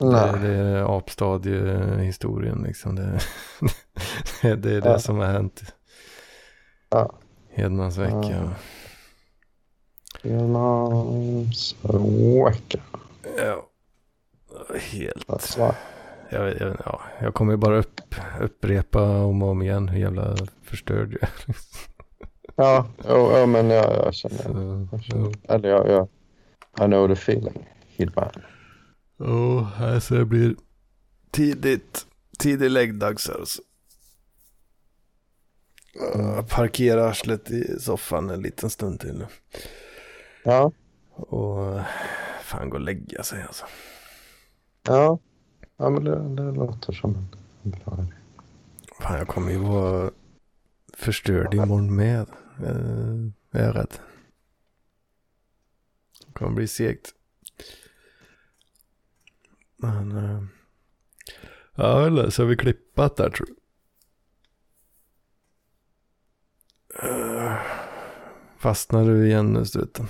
Nej. 0.02 0.40
Det, 0.42 0.54
är 0.56 0.98
apstadiehistorien 0.98 2.64
liksom. 2.64 2.96
Det, 2.96 3.02
det, 4.42 4.56
det 4.56 4.72
är 4.76 4.82
det 4.82 4.90
Ja. 4.90 5.00
som 5.00 5.18
har 5.18 5.26
hänt. 5.26 5.76
Ja. 6.90 7.14
Hedmans 7.54 7.98
vecka. 7.98 8.50
Ja. 10.22 10.40
Vecka. 12.46 12.80
Ja. 13.38 13.68
Helt. 14.92 15.58
Jag, 16.30 16.62
jag, 16.62 16.76
ja, 16.86 17.02
jag 17.22 17.34
kommer 17.34 17.58
bara 17.58 17.78
upp, 17.78 18.02
upprepa 18.40 19.02
om 19.24 19.44
och 19.44 19.50
om 19.50 19.62
igen 19.62 19.88
hur 19.88 20.00
jävla 20.00 20.36
förstörd 20.64 21.18
jag 21.22 21.24
är. 21.24 21.56
Ja, 22.56 22.86
ja, 23.08 23.40
ja 23.40 23.46
men 23.46 23.70
jag, 23.70 23.96
jag 24.06 24.14
känner. 24.14 24.38
Så, 24.38 24.88
Jag 24.92 25.04
känner. 25.04 25.32
Eller 25.44 25.70
jag, 25.70 25.90
jag, 25.90 26.08
I 26.80 26.86
know 26.92 27.08
the 27.08 27.14
feeling. 27.14 27.68
Hedman. 27.98 28.30
Ja, 29.24 29.72
alltså 29.80 30.16
det 30.16 30.26
blir 30.26 30.56
tidigt, 31.32 32.06
tidig 32.40 32.72
läggdags 32.72 33.30
alltså. 33.30 33.62
Uh, 36.16 36.46
parkera 36.46 37.10
arslet 37.10 37.52
i 37.52 37.80
soffan 37.80 38.30
en 38.30 38.42
liten 38.42 38.70
stund 38.70 39.00
till 39.00 39.14
nu. 39.18 39.28
Ja, 40.44 40.72
Och 41.14 41.76
eh, 41.78 41.86
fan 42.44 42.70
gå 42.70 42.76
och 42.76 42.82
lägga 42.82 43.24
sig 43.24 43.44
alltså. 43.44 43.66
ja. 44.84 45.20
Ja, 45.78 45.90
men 45.90 46.04
det, 46.04 46.36
det 46.36 46.52
låter 46.52 46.94
som 46.94 47.28
en 47.64 47.72
bra 47.72 47.94
idé. 47.94 48.14
Fan 49.00 49.18
jag 49.18 49.28
kommer 49.28 49.52
ju 49.52 49.58
vara 49.58 50.12
förstörd 50.94 51.54
imorgon 51.54 51.96
med. 51.96 52.28
Uh, 52.64 53.30
jag 53.52 53.62
är 53.62 53.74
rädd. 53.74 53.94
Det 56.28 56.34
kommer 56.34 56.52
bli 56.52 56.68
segt. 56.68 57.14
Men. 59.82 60.12
Uh, 60.12 60.44
ja 61.76 62.06
eller 62.08 62.30
så 62.30 62.42
har 62.42 62.48
vi 62.48 62.58
klippat 62.58 63.18
där 63.18 63.30
tror 63.30 63.50
jag. 63.50 63.58
Uh, 67.04 67.62
fastnar 68.58 69.06
du 69.06 69.28
igen 69.28 69.54
nu 69.54 69.66
struten? 69.66 70.08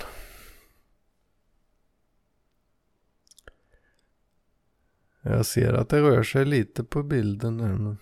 Jag 5.22 5.46
ser 5.46 5.72
att 5.72 5.88
det 5.88 6.00
rör 6.00 6.22
sig 6.22 6.44
lite 6.44 6.84
på 6.84 7.02
bilden 7.02 7.60
här. 7.60 7.74
Men... 7.74 7.98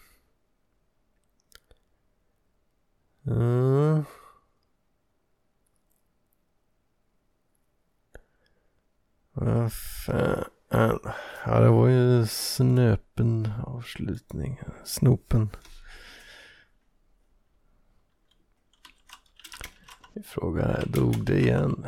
Ja. 3.23 4.05
Vad 9.33 9.73
fan. 9.73 10.45
Eh, 10.73 10.95
ja, 11.47 11.61
det 11.61 11.69
var 11.69 11.89
ju 11.89 12.27
snöpen 12.27 13.53
avslutning. 13.67 14.61
Snopen. 14.85 15.51
Frågan 20.25 20.71
är, 20.71 20.87
dog 20.87 21.25
det 21.25 21.41
igen? 21.41 21.87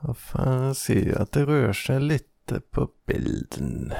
Vad 0.00 0.18
fan, 0.18 0.62
jag 0.62 0.76
ser 0.76 1.04
ju 1.04 1.14
att 1.14 1.32
det 1.32 1.46
rör 1.46 1.72
sig 1.72 2.00
lite 2.00 2.60
på 2.70 2.90
bilden. 3.06 3.92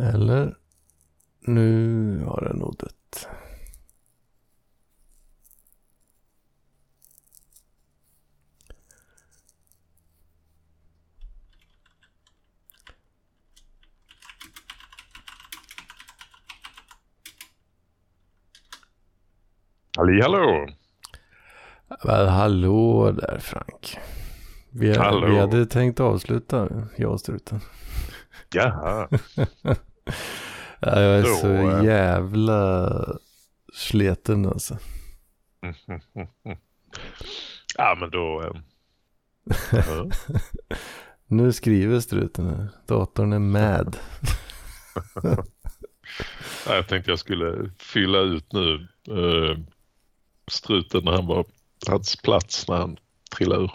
Eller? 0.00 0.56
Nu 1.40 2.24
har 2.24 2.44
det 2.44 2.58
nog 2.58 2.76
dött. 2.76 3.28
Halli 19.96 20.22
hallå! 20.22 20.68
Väl 22.04 22.28
hallå 22.28 23.10
där 23.12 23.38
Frank. 23.38 23.98
Vi, 24.70 24.96
Hallå. 24.96 25.26
vi 25.26 25.38
hade 25.38 25.66
tänkt 25.66 26.00
avsluta, 26.00 26.68
jag 26.96 27.12
och 27.12 27.20
struten. 27.20 27.60
Jaha. 28.52 29.08
Ja, 30.80 31.00
jag 31.00 31.18
är 31.18 31.22
Då, 31.22 31.28
så 31.28 31.48
eh. 31.48 31.84
jävla 31.84 32.90
sleten 33.74 34.46
alltså. 34.46 34.78
ja 37.76 37.96
men 38.00 38.10
då. 38.10 38.42
eh, 38.42 38.60
ja. 39.72 40.10
Nu 41.26 41.52
skriver 41.52 42.00
struten 42.00 42.46
här. 42.46 42.68
Datorn 42.86 43.32
är 43.32 43.38
mad. 43.38 43.96
Ja, 46.66 46.74
jag 46.74 46.88
tänkte 46.88 47.10
jag 47.10 47.18
skulle 47.18 47.70
fylla 47.78 48.18
ut 48.18 48.52
nu 48.52 48.88
eh, 49.10 49.58
struten 50.50 51.04
när 51.04 51.12
han 51.12 51.26
var 51.26 51.44
hans 51.88 52.16
plats 52.16 52.68
när 52.68 52.76
han 52.76 52.96
trillade 53.36 53.62
ur. 53.64 53.70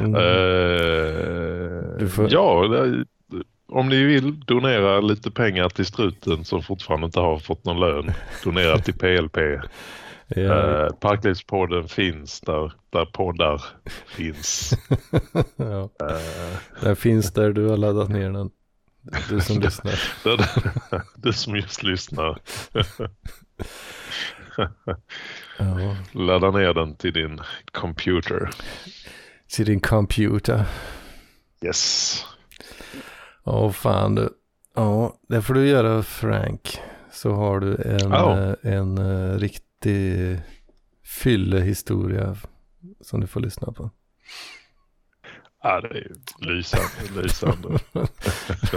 Mm. 0.00 0.14
Eh, 0.14 1.98
Du 1.98 2.08
får- 2.08 2.32
Ja, 2.32 2.64
om 3.74 3.88
ni 3.88 4.02
vill 4.04 4.40
donera 4.40 5.00
lite 5.00 5.30
pengar 5.30 5.68
till 5.68 5.86
struten 5.86 6.44
som 6.44 6.62
fortfarande 6.62 7.04
inte 7.06 7.20
har 7.20 7.38
fått 7.38 7.64
någon 7.64 7.80
lön. 7.80 8.12
Donera 8.44 8.78
till 8.78 8.94
PLP. 8.94 9.36
ja, 10.28 10.40
Eh, 10.40 10.88
Parklivspodden 10.92 11.88
finns 11.88 12.40
där, 12.40 12.72
där 12.90 13.04
poddar 13.04 13.62
finns. 14.06 14.72
ja. 15.56 15.90
Eh, 16.00 16.58
Den 16.82 16.96
finns 16.96 17.32
där 17.32 17.52
du 17.52 17.66
har 17.68 17.76
laddat 17.76 18.08
ner 18.08 18.30
den. 18.30 18.50
Du 19.28 19.40
som 19.40 19.60
lyssnar. 19.60 20.00
du 21.16 21.32
som 21.32 21.56
just 21.56 21.82
lyssnar. 21.82 22.38
Ja. 25.58 25.96
Ladda 26.12 26.50
ner 26.50 26.74
den 26.74 26.96
till 26.96 27.12
din 27.12 27.40
computer. 27.72 28.50
Till 29.48 29.66
din 29.66 29.80
computer. 29.80 30.64
Yes. 31.64 32.24
Ja, 33.44 33.72
fan 33.72 34.14
du. 34.14 34.28
Ja, 34.74 35.14
det 35.28 35.42
får 35.42 35.54
du 35.54 35.66
göra 35.68 36.02
Frank. 36.02 36.80
Så 37.12 37.32
har 37.32 37.60
du 37.60 37.74
en, 37.76 38.10
Ja. 38.10 38.40
eh, 38.40 38.72
en 38.74 38.98
eh, 38.98 39.38
riktig 39.38 40.40
fyllehistoria 41.04 42.36
som 43.00 43.20
du 43.20 43.26
får 43.26 43.40
lyssna 43.40 43.72
på. 43.72 43.90
Ja, 45.62 45.80
det 45.80 45.88
är 45.88 46.12
lysande, 46.38 47.22
lysande. 47.22 47.78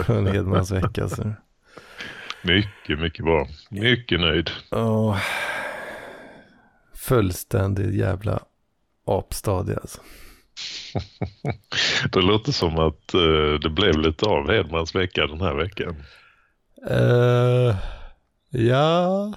En 0.20 0.28
Hedmans 0.28 0.72
vecka. 0.72 1.10
Så. 1.10 1.34
Mycket, 2.44 3.00
mycket 3.00 3.26
bra. 3.26 3.48
Mycket 3.70 4.20
nöjd. 4.20 4.50
Ja, 4.72 5.20
fullständigt 6.94 7.94
jävla 7.96 8.40
apstadie 9.06 9.78
alltså. 9.78 10.02
Det 12.12 12.22
låter 12.22 12.52
som 12.52 12.80
att 12.80 13.14
eh, 13.14 13.60
det 13.62 13.70
blev 13.70 14.00
lite 14.00 14.26
av 14.26 14.52
Hedmans 14.52 14.96
vecka 14.96 15.28
den 15.28 15.42
här 15.42 15.56
veckan. 15.56 16.04
Eh, 16.90 17.76
ja, 18.50 19.34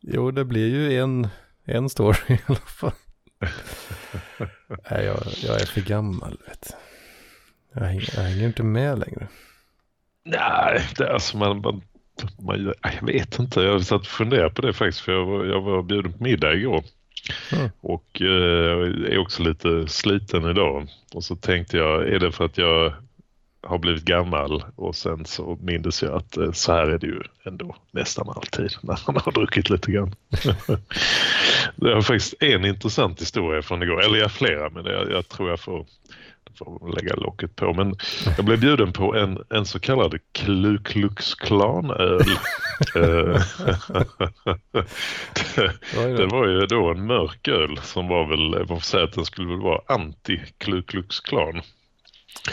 jo 0.00 0.30
det 0.30 0.44
blir 0.44 0.68
ju 0.68 0.98
en, 0.98 1.28
en 1.64 1.88
story 1.88 2.18
i 2.34 2.38
alla 2.46 2.56
fall. 2.56 2.92
Nej, 4.90 5.04
jag, 5.04 5.22
jag 5.42 5.60
är 5.60 5.66
för 5.66 5.80
gammal 5.80 6.38
vet 6.46 6.74
jag. 7.74 7.82
hänger, 7.86 8.10
jag 8.16 8.22
hänger 8.22 8.46
inte 8.46 8.62
med 8.62 8.98
längre. 8.98 9.28
Nej, 10.24 10.88
det 10.96 11.04
är 11.04 11.12
alltså 11.12 11.36
man, 11.36 11.60
man 11.60 11.82
man, 12.38 12.74
jag 12.82 13.06
vet 13.06 13.38
inte, 13.38 13.60
jag 13.60 13.84
satt 13.84 14.00
och 14.00 14.06
funderade 14.06 14.50
på 14.50 14.62
det 14.62 14.72
faktiskt 14.72 15.00
för 15.00 15.12
jag 15.12 15.26
var, 15.26 15.44
jag 15.44 15.60
var 15.60 15.82
bjuden 15.82 16.12
på 16.12 16.22
middag 16.22 16.54
igår. 16.54 16.84
Mm. 17.52 17.70
Och 17.80 18.22
eh, 18.22 19.12
är 19.12 19.18
också 19.18 19.42
lite 19.42 19.88
sliten 19.88 20.50
idag. 20.50 20.88
Och 21.14 21.24
så 21.24 21.36
tänkte 21.36 21.76
jag, 21.76 22.08
är 22.08 22.18
det 22.18 22.32
för 22.32 22.44
att 22.44 22.58
jag 22.58 22.92
har 23.66 23.78
blivit 23.78 24.04
gammal 24.04 24.64
och 24.76 24.96
sen 24.96 25.26
så 25.26 25.58
mindes 25.60 26.02
jag 26.02 26.14
att 26.14 26.36
eh, 26.36 26.52
så 26.52 26.72
här 26.72 26.86
är 26.86 26.98
det 26.98 27.06
ju 27.06 27.20
ändå 27.44 27.76
nästan 27.90 28.28
alltid 28.28 28.72
när 28.82 29.12
man 29.12 29.22
har 29.24 29.32
druckit 29.32 29.70
lite 29.70 29.92
grann. 29.92 30.14
det 31.76 31.94
har 31.94 32.02
faktiskt 32.02 32.42
en 32.42 32.64
intressant 32.64 33.20
historia 33.20 33.62
från 33.62 33.82
igår, 33.82 34.04
eller 34.04 34.18
jag 34.18 34.32
flera 34.32 34.70
men 34.70 34.84
jag, 34.84 35.10
jag 35.10 35.28
tror 35.28 35.50
jag 35.50 35.60
får, 35.60 35.86
får 36.58 36.96
lägga 36.96 37.14
locket 37.14 37.56
på. 37.56 37.74
Men 37.74 37.94
jag 38.36 38.44
blev 38.44 38.60
bjuden 38.60 38.92
på 38.92 39.14
en, 39.14 39.38
en 39.50 39.66
så 39.66 39.80
kallad 39.80 40.18
Ku 40.32 40.78
Klux 40.78 41.34
Klan-öl. 41.34 42.20
Eh, 42.94 43.00
det, 45.94 46.26
var 46.26 46.46
ju 46.46 46.66
då 46.66 46.90
en 46.90 47.06
mörk 47.06 47.48
öl 47.48 47.78
som 47.82 48.08
var 48.08 48.26
väl, 48.26 48.68
man 48.68 48.70
får 48.80 48.80
säga 48.80 49.04
att 49.04 49.12
den 49.12 49.24
skulle 49.24 49.48
väl 49.48 49.60
vara 49.60 49.80
anti-Ku 49.88 50.82
Klux 50.82 51.20
Klan. 51.20 51.62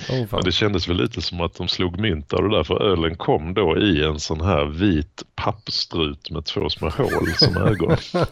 Oh, 0.09 0.25
Men 0.31 0.43
det 0.43 0.51
kändes 0.51 0.87
väl 0.87 0.97
lite 0.97 1.21
som 1.21 1.41
att 1.41 1.55
de 1.55 1.67
slog 1.67 1.99
mynt 1.99 2.33
av 2.33 2.43
det 2.43 2.55
där 2.55 2.63
för 2.63 2.81
ölen 2.81 3.15
kom 3.15 3.53
då 3.53 3.77
i 3.77 4.03
en 4.03 4.19
sån 4.19 4.41
här 4.41 4.65
vit 4.65 5.23
pappstrut 5.35 6.29
med 6.31 6.45
två 6.45 6.69
små 6.69 6.89
hål 6.89 7.33
som 7.37 7.57
ögon. 7.57 7.97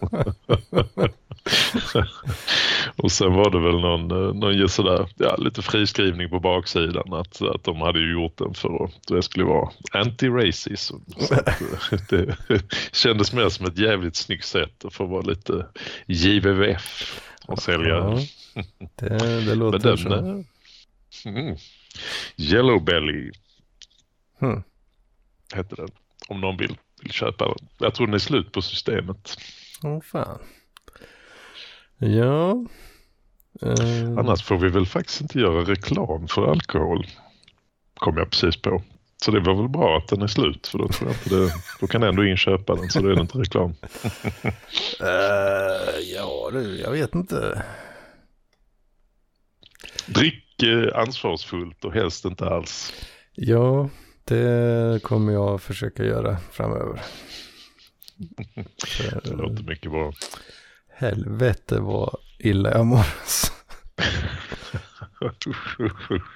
och 2.96 3.12
sen 3.12 3.34
var 3.34 3.50
det 3.50 3.60
väl 3.60 3.80
någon, 3.80 4.08
någon 4.40 4.70
sådär, 4.70 5.10
ja, 5.18 5.36
lite 5.36 5.62
friskrivning 5.62 6.30
på 6.30 6.40
baksidan 6.40 7.14
att, 7.14 7.42
att 7.42 7.64
de 7.64 7.82
hade 7.82 8.12
gjort 8.12 8.38
den 8.38 8.54
för 8.54 8.84
att 8.84 9.08
det 9.08 9.22
skulle 9.22 9.46
vara 9.46 9.70
anti-racism. 9.92 11.00
det 12.10 12.38
kändes 12.92 13.34
mer 13.34 13.50
som 13.50 13.66
ett 13.66 13.78
jävligt 13.78 14.16
snyggt 14.16 14.46
sätt 14.46 14.86
att 14.86 14.94
få 14.94 15.06
vara 15.06 15.22
lite 15.22 15.66
JVVF 16.08 17.22
och 17.48 17.62
sälja. 17.62 17.88
Ja, 17.88 18.20
det, 18.96 19.46
det 19.46 19.56
låter 19.56 19.80
den, 19.80 19.98
så. 19.98 20.44
Mm. 21.26 21.56
Yellow 22.38 22.84
Belly 22.84 23.32
Hmm. 24.40 24.64
hette 25.54 25.76
den. 25.76 25.90
Om 26.28 26.42
någon 26.42 26.58
vill, 26.58 26.78
vill 27.02 27.12
köpa 27.12 27.46
den. 27.48 27.68
Jag 27.78 27.96
tror 27.96 28.08
den 28.08 28.14
är 28.14 28.20
slut 28.20 28.52
på 28.52 28.62
systemet. 28.62 29.38
Åh 29.84 30.02
fan. 30.02 30.40
Ja. 31.98 32.66
Eh, 33.62 34.18
Annars 34.18 34.44
får 34.44 34.58
vi 34.58 34.70
väl 34.70 34.86
faktiskt 34.86 35.22
inte 35.22 35.40
göra 35.40 35.62
reklam 35.62 36.28
för 36.28 36.52
alkohol. 36.52 37.08
Kom 37.96 38.18
jag 38.18 38.30
precis 38.30 38.62
på. 38.62 38.84
Så 39.18 39.32
det 39.32 39.40
var 39.40 39.56
väl 39.56 39.70
bra 39.70 39.98
att 39.98 40.08
den 40.08 40.22
är 40.22 40.28
slut 40.28 40.68
för 40.68 40.78
då 40.78 40.88
tror 40.88 41.10
jag 41.10 41.18
inte 41.18 41.36
det, 41.36 41.54
då 41.82 41.88
kan 41.88 42.04
ändå 42.04 42.26
inköpa 42.26 42.76
den 42.76 42.90
så 42.90 43.00
då 43.02 43.10
är 43.10 43.16
det 43.16 43.22
inte 43.22 43.38
reklam. 43.38 43.76
eh, 45.02 46.00
ja, 46.16 46.50
du, 46.54 46.80
jag 46.80 46.92
vet 46.92 47.16
inte. 47.16 47.64
Drick 50.14 50.64
ansvarsfullt 50.94 51.86
och 51.86 51.94
helst 51.94 52.26
inte 52.26 52.50
alls. 52.50 52.94
Ja, 53.36 53.90
det 54.24 55.04
kommer 55.04 55.34
jag 55.34 55.62
försöka 55.62 56.04
göra 56.04 56.38
framöver. 56.52 57.02
Det 59.24 59.32
låter 59.32 59.64
mycket 59.64 59.92
bra. 59.92 60.14
helvete 60.90 61.80
vad 61.80 62.16
illa 62.40 62.72
jag 62.72 62.86
mår. 62.86 63.06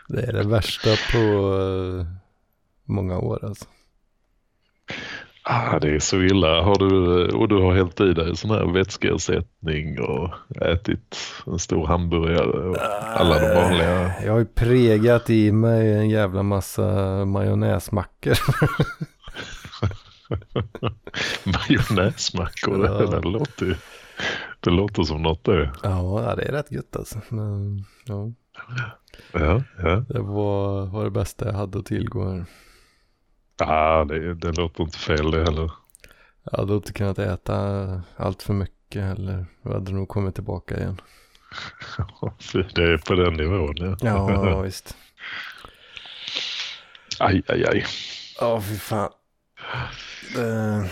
Det 0.07 0.21
är 0.21 0.33
det 0.33 0.43
värsta 0.43 0.89
på 1.11 1.17
eh, 1.17 2.05
många 2.85 3.19
år 3.19 3.45
alltså. 3.45 3.65
Ah, 5.45 5.79
det 5.79 5.95
är 5.95 5.99
så 5.99 6.21
illa. 6.21 6.61
Har 6.61 6.75
du, 6.75 7.25
och 7.31 7.47
du 7.47 7.55
har 7.61 7.73
hällt 7.73 7.99
i 8.01 8.13
dig 8.13 8.35
sån 8.35 8.51
här 8.51 8.73
vätskeersättning 8.73 9.99
och 10.01 10.29
ätit 10.61 11.17
en 11.47 11.59
stor 11.59 11.87
hamburgare 11.87 12.69
och 12.69 12.77
alla 13.19 13.39
de 13.39 13.55
vanliga. 13.55 14.13
Jag 14.25 14.31
har 14.31 14.39
ju 14.39 14.45
pregat 14.45 15.29
i 15.29 15.51
mig 15.51 15.93
en 15.93 16.09
jävla 16.09 16.43
massa 16.43 16.85
majonnäsmackor. 17.25 18.33
Majonnäsmackor. 21.45 22.85
Ja. 22.85 22.91
Det, 23.05 23.21
låter, 23.29 23.65
ju- 23.65 23.75
det 24.59 24.69
låter 24.69 25.03
som 25.03 25.21
något 25.21 25.43
det. 25.43 25.71
ja, 25.83 26.33
det 26.37 26.43
är 26.43 26.51
rätt 26.51 26.71
gött 26.71 26.95
alltså. 26.95 27.19
Men, 27.29 27.85
ja, 28.05 28.31
Ja, 29.33 29.61
ja. 29.83 29.95
det 30.09 30.19
var, 30.19 30.85
var 30.85 31.03
det 31.03 31.11
bästa 31.11 31.45
jag 31.45 31.53
hade 31.53 31.79
att 31.79 31.85
tillgå 31.85 32.29
här. 32.29 32.45
Ah, 33.57 34.05
det, 34.05 34.33
det 34.33 34.51
låter 34.51 34.83
inte 34.83 34.97
fel 34.97 35.31
det 35.31 35.43
heller. 35.43 35.71
Jag 36.51 36.57
hade 36.57 36.73
inte 36.73 36.93
kunnat 36.93 37.19
äta 37.19 38.01
allt 38.17 38.43
för 38.43 38.53
mycket 38.53 39.17
eller 39.17 39.45
jag 39.61 39.71
hade 39.71 39.91
nog 39.91 40.07
kommit 40.07 40.35
tillbaka 40.35 40.77
igen. 40.77 41.01
Det 42.75 42.83
är 42.83 42.97
på 42.97 43.13
den 43.13 43.33
nivån. 43.33 43.75
Ja. 43.77 43.97
Ja, 44.01 44.61
visst. 44.65 44.97
Aj, 47.19 47.43
aj, 47.47 47.65
aj. 47.65 47.85
Ja, 48.39 48.61
fy 48.61 48.77
fan. 48.77 49.11
Det 50.35 50.89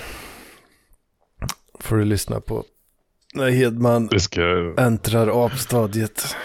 får 1.80 1.96
du 1.96 2.06
lyssna 2.06 2.42
på. 2.42 2.64
När 3.34 3.50
Hedman 3.50 4.20
ska, 4.20 4.74
äntrar 4.78 5.46
apstadiet. 5.46 6.36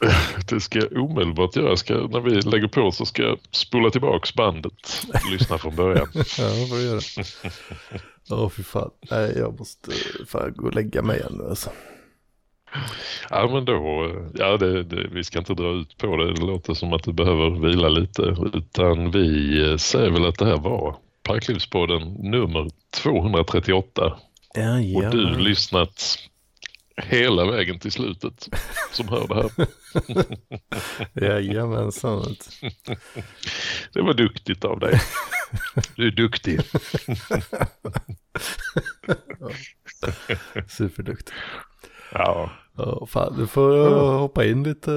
det 0.48 0.60
ska 0.60 0.78
jag 0.78 0.92
omedelbart 1.04 1.56
göra. 1.56 1.76
Ska, 1.76 1.94
när 1.94 2.20
vi 2.20 2.30
lägger 2.40 2.68
på 2.68 2.92
så 2.92 3.06
ska 3.06 3.22
jag 3.22 3.38
spola 3.50 3.90
tillbaks 3.90 4.34
bandet 4.34 5.06
och 5.14 5.30
lyssna 5.30 5.58
från 5.58 5.76
början. 5.76 6.08
Ja, 6.14 6.22
får 6.68 6.76
du 6.76 6.82
göra. 6.86 7.00
Ja, 8.28 8.50
fy 8.50 8.62
fan. 8.62 8.90
Nej, 9.10 9.34
jag 9.36 9.58
måste 9.58 9.90
fan 10.26 10.52
gå 10.56 10.66
och 10.66 10.74
lägga 10.74 11.02
mig 11.02 11.18
igen 11.18 11.36
nu 11.38 11.48
alltså. 11.48 11.70
Ja 13.30 13.48
men 13.52 13.64
då, 13.64 14.10
ja 14.34 14.56
det, 14.56 14.82
det, 14.82 15.08
vi 15.12 15.24
ska 15.24 15.38
inte 15.38 15.54
dra 15.54 15.72
ut 15.72 15.96
på 15.96 16.16
det. 16.16 16.34
Det 16.34 16.40
låter 16.40 16.74
som 16.74 16.92
att 16.92 17.02
du 17.02 17.12
behöver 17.12 17.50
vila 17.50 17.88
lite. 17.88 18.36
Utan 18.54 19.10
vi 19.10 19.60
eh, 19.70 19.76
säger 19.76 20.10
väl 20.10 20.26
att 20.26 20.38
det 20.38 20.46
här 20.46 20.56
var 20.56 20.96
Parklivspodden 21.22 22.02
nummer 22.12 22.70
238. 23.02 24.16
Ja, 24.54 24.96
Och 24.96 25.10
du 25.10 25.38
lyssnat 25.38 26.18
hela 27.02 27.50
vägen 27.50 27.78
till 27.78 27.92
slutet 27.92 28.48
som 28.92 29.08
hör 29.08 29.28
det 29.28 29.34
här. 29.34 29.50
Jajamensan. 31.28 32.36
Det 33.92 34.00
var 34.00 34.14
duktigt 34.14 34.64
av 34.64 34.80
dig. 34.80 35.00
Du 35.96 36.06
är 36.06 36.10
duktig. 36.10 36.60
Superduktig. 40.68 41.34
Ja, 42.12 42.50
Ja, 42.76 43.06
fan, 43.06 43.34
du 43.38 43.46
får 43.46 43.70
uh, 43.70 44.18
hoppa 44.18 44.44
in 44.44 44.62
lite 44.62 44.90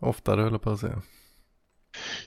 oftare 0.00 0.42
höll 0.42 0.52
jag 0.52 0.62
på 0.62 0.70
att 0.70 0.80
säga. 0.80 1.02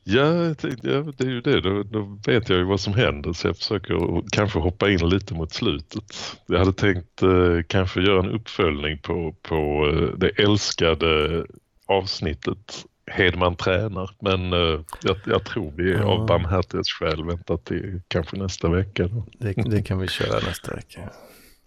Ja, 0.04 0.24
det 0.24 1.20
är 1.20 1.30
ju 1.30 1.42
det. 1.42 1.62
Då, 1.62 1.84
då 1.84 2.20
vet 2.28 2.50
jag 2.50 2.58
ju 2.58 2.64
vad 2.64 2.80
som 2.80 2.94
händer 2.94 3.34
så 3.34 3.48
jag 3.48 3.58
försöker 3.58 4.24
kanske 4.32 4.60
hoppa 4.60 4.90
in 4.90 5.10
lite 5.10 5.34
mot 5.34 5.54
slutet. 5.54 6.38
Jag 6.46 6.60
hade 6.60 6.74
tänkt 6.74 7.22
eh, 7.22 7.60
kanske 7.68 8.02
göra 8.02 8.20
en 8.20 8.32
uppföljning 8.32 8.98
på, 8.98 9.36
på 9.42 9.88
eh, 9.94 10.18
det 10.18 10.30
älskade 10.30 11.46
avsnittet 11.86 12.86
Hedman 13.12 13.56
tränar. 13.56 14.16
Men 14.20 14.54
eh, 14.54 14.80
jag, 15.04 15.18
jag 15.26 15.44
tror 15.46 15.74
vi 15.76 15.92
Ja. 15.92 16.04
av 16.04 16.26
barmhärtighetsskäl 16.26 17.26
väntar 17.26 17.58
till 17.58 18.02
kanske 18.08 18.38
nästa 18.38 18.70
vecka. 18.70 19.08
Då. 19.08 19.26
Det, 19.40 19.54
det 19.54 19.82
kan 19.82 20.00
vi 20.00 20.08
köra 20.08 20.40
nästa 20.40 20.76
vecka. 20.76 21.10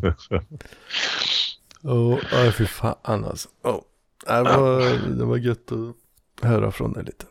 Åh, 1.83 2.15
oh, 2.15 2.51
fy 2.51 2.67
fan 2.67 3.25
alltså. 3.25 3.49
Oh. 3.63 3.81
Det, 4.27 4.43
var, 4.43 5.09
det 5.19 5.25
var 5.25 5.37
gött 5.37 5.73
att 5.73 5.97
höra 6.49 6.73
från 6.73 6.93
dig 6.93 7.05
lite. 7.05 7.25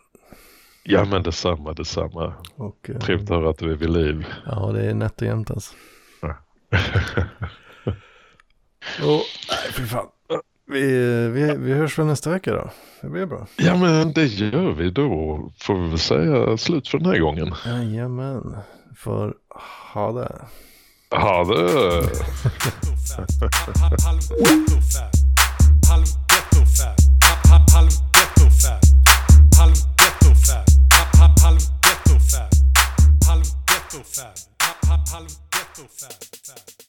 Ja 0.84 1.06
men 1.06 1.24
detsamma, 1.24 1.74
detsamma. 1.74 2.34
Och, 2.56 2.90
eh, 2.90 3.00
Trevligt 3.00 3.32
att 3.32 3.38
höra 3.38 3.50
att 3.50 3.58
du 3.58 3.72
är 3.72 3.76
vid 3.76 3.90
liv. 3.90 4.26
Ja, 4.46 4.72
det 4.72 4.86
är 4.86 4.94
nätt 4.94 5.22
och 5.22 5.28
jämnt 5.28 5.52
alltså. 5.52 5.76
Ja. 6.22 6.38
nej, 9.02 9.74
fy 9.74 9.86
fan. 9.86 10.08
Vi, 10.72 10.82
vi, 11.28 11.56
vi 11.58 11.74
hörs 11.74 12.00
väl 12.00 12.06
nästa 12.06 12.30
vecka 12.30 12.54
då? 12.54 12.70
Det 13.02 13.10
blir 13.10 13.26
bra. 13.26 13.48
Ja 13.58 13.78
men 13.78 14.14
det 14.14 14.26
gör 14.26 14.72
vi 14.72 14.90
då. 14.90 15.52
Får 15.60 15.82
vi 15.82 15.90
väl 15.90 16.00
säga 16.00 16.58
slut 16.58 16.88
för 16.88 16.98
den 16.98 17.12
här 17.12 17.20
gången. 17.20 17.54
Jajamän. 17.66 18.58
För 18.96 19.34
ha 19.94 20.12
det. 20.12 20.46
Ha 21.18 21.44
det. 21.44 22.02
halv 29.62 29.91
Halv 33.92 35.28
getto 35.50 35.86
fab. 35.90 36.81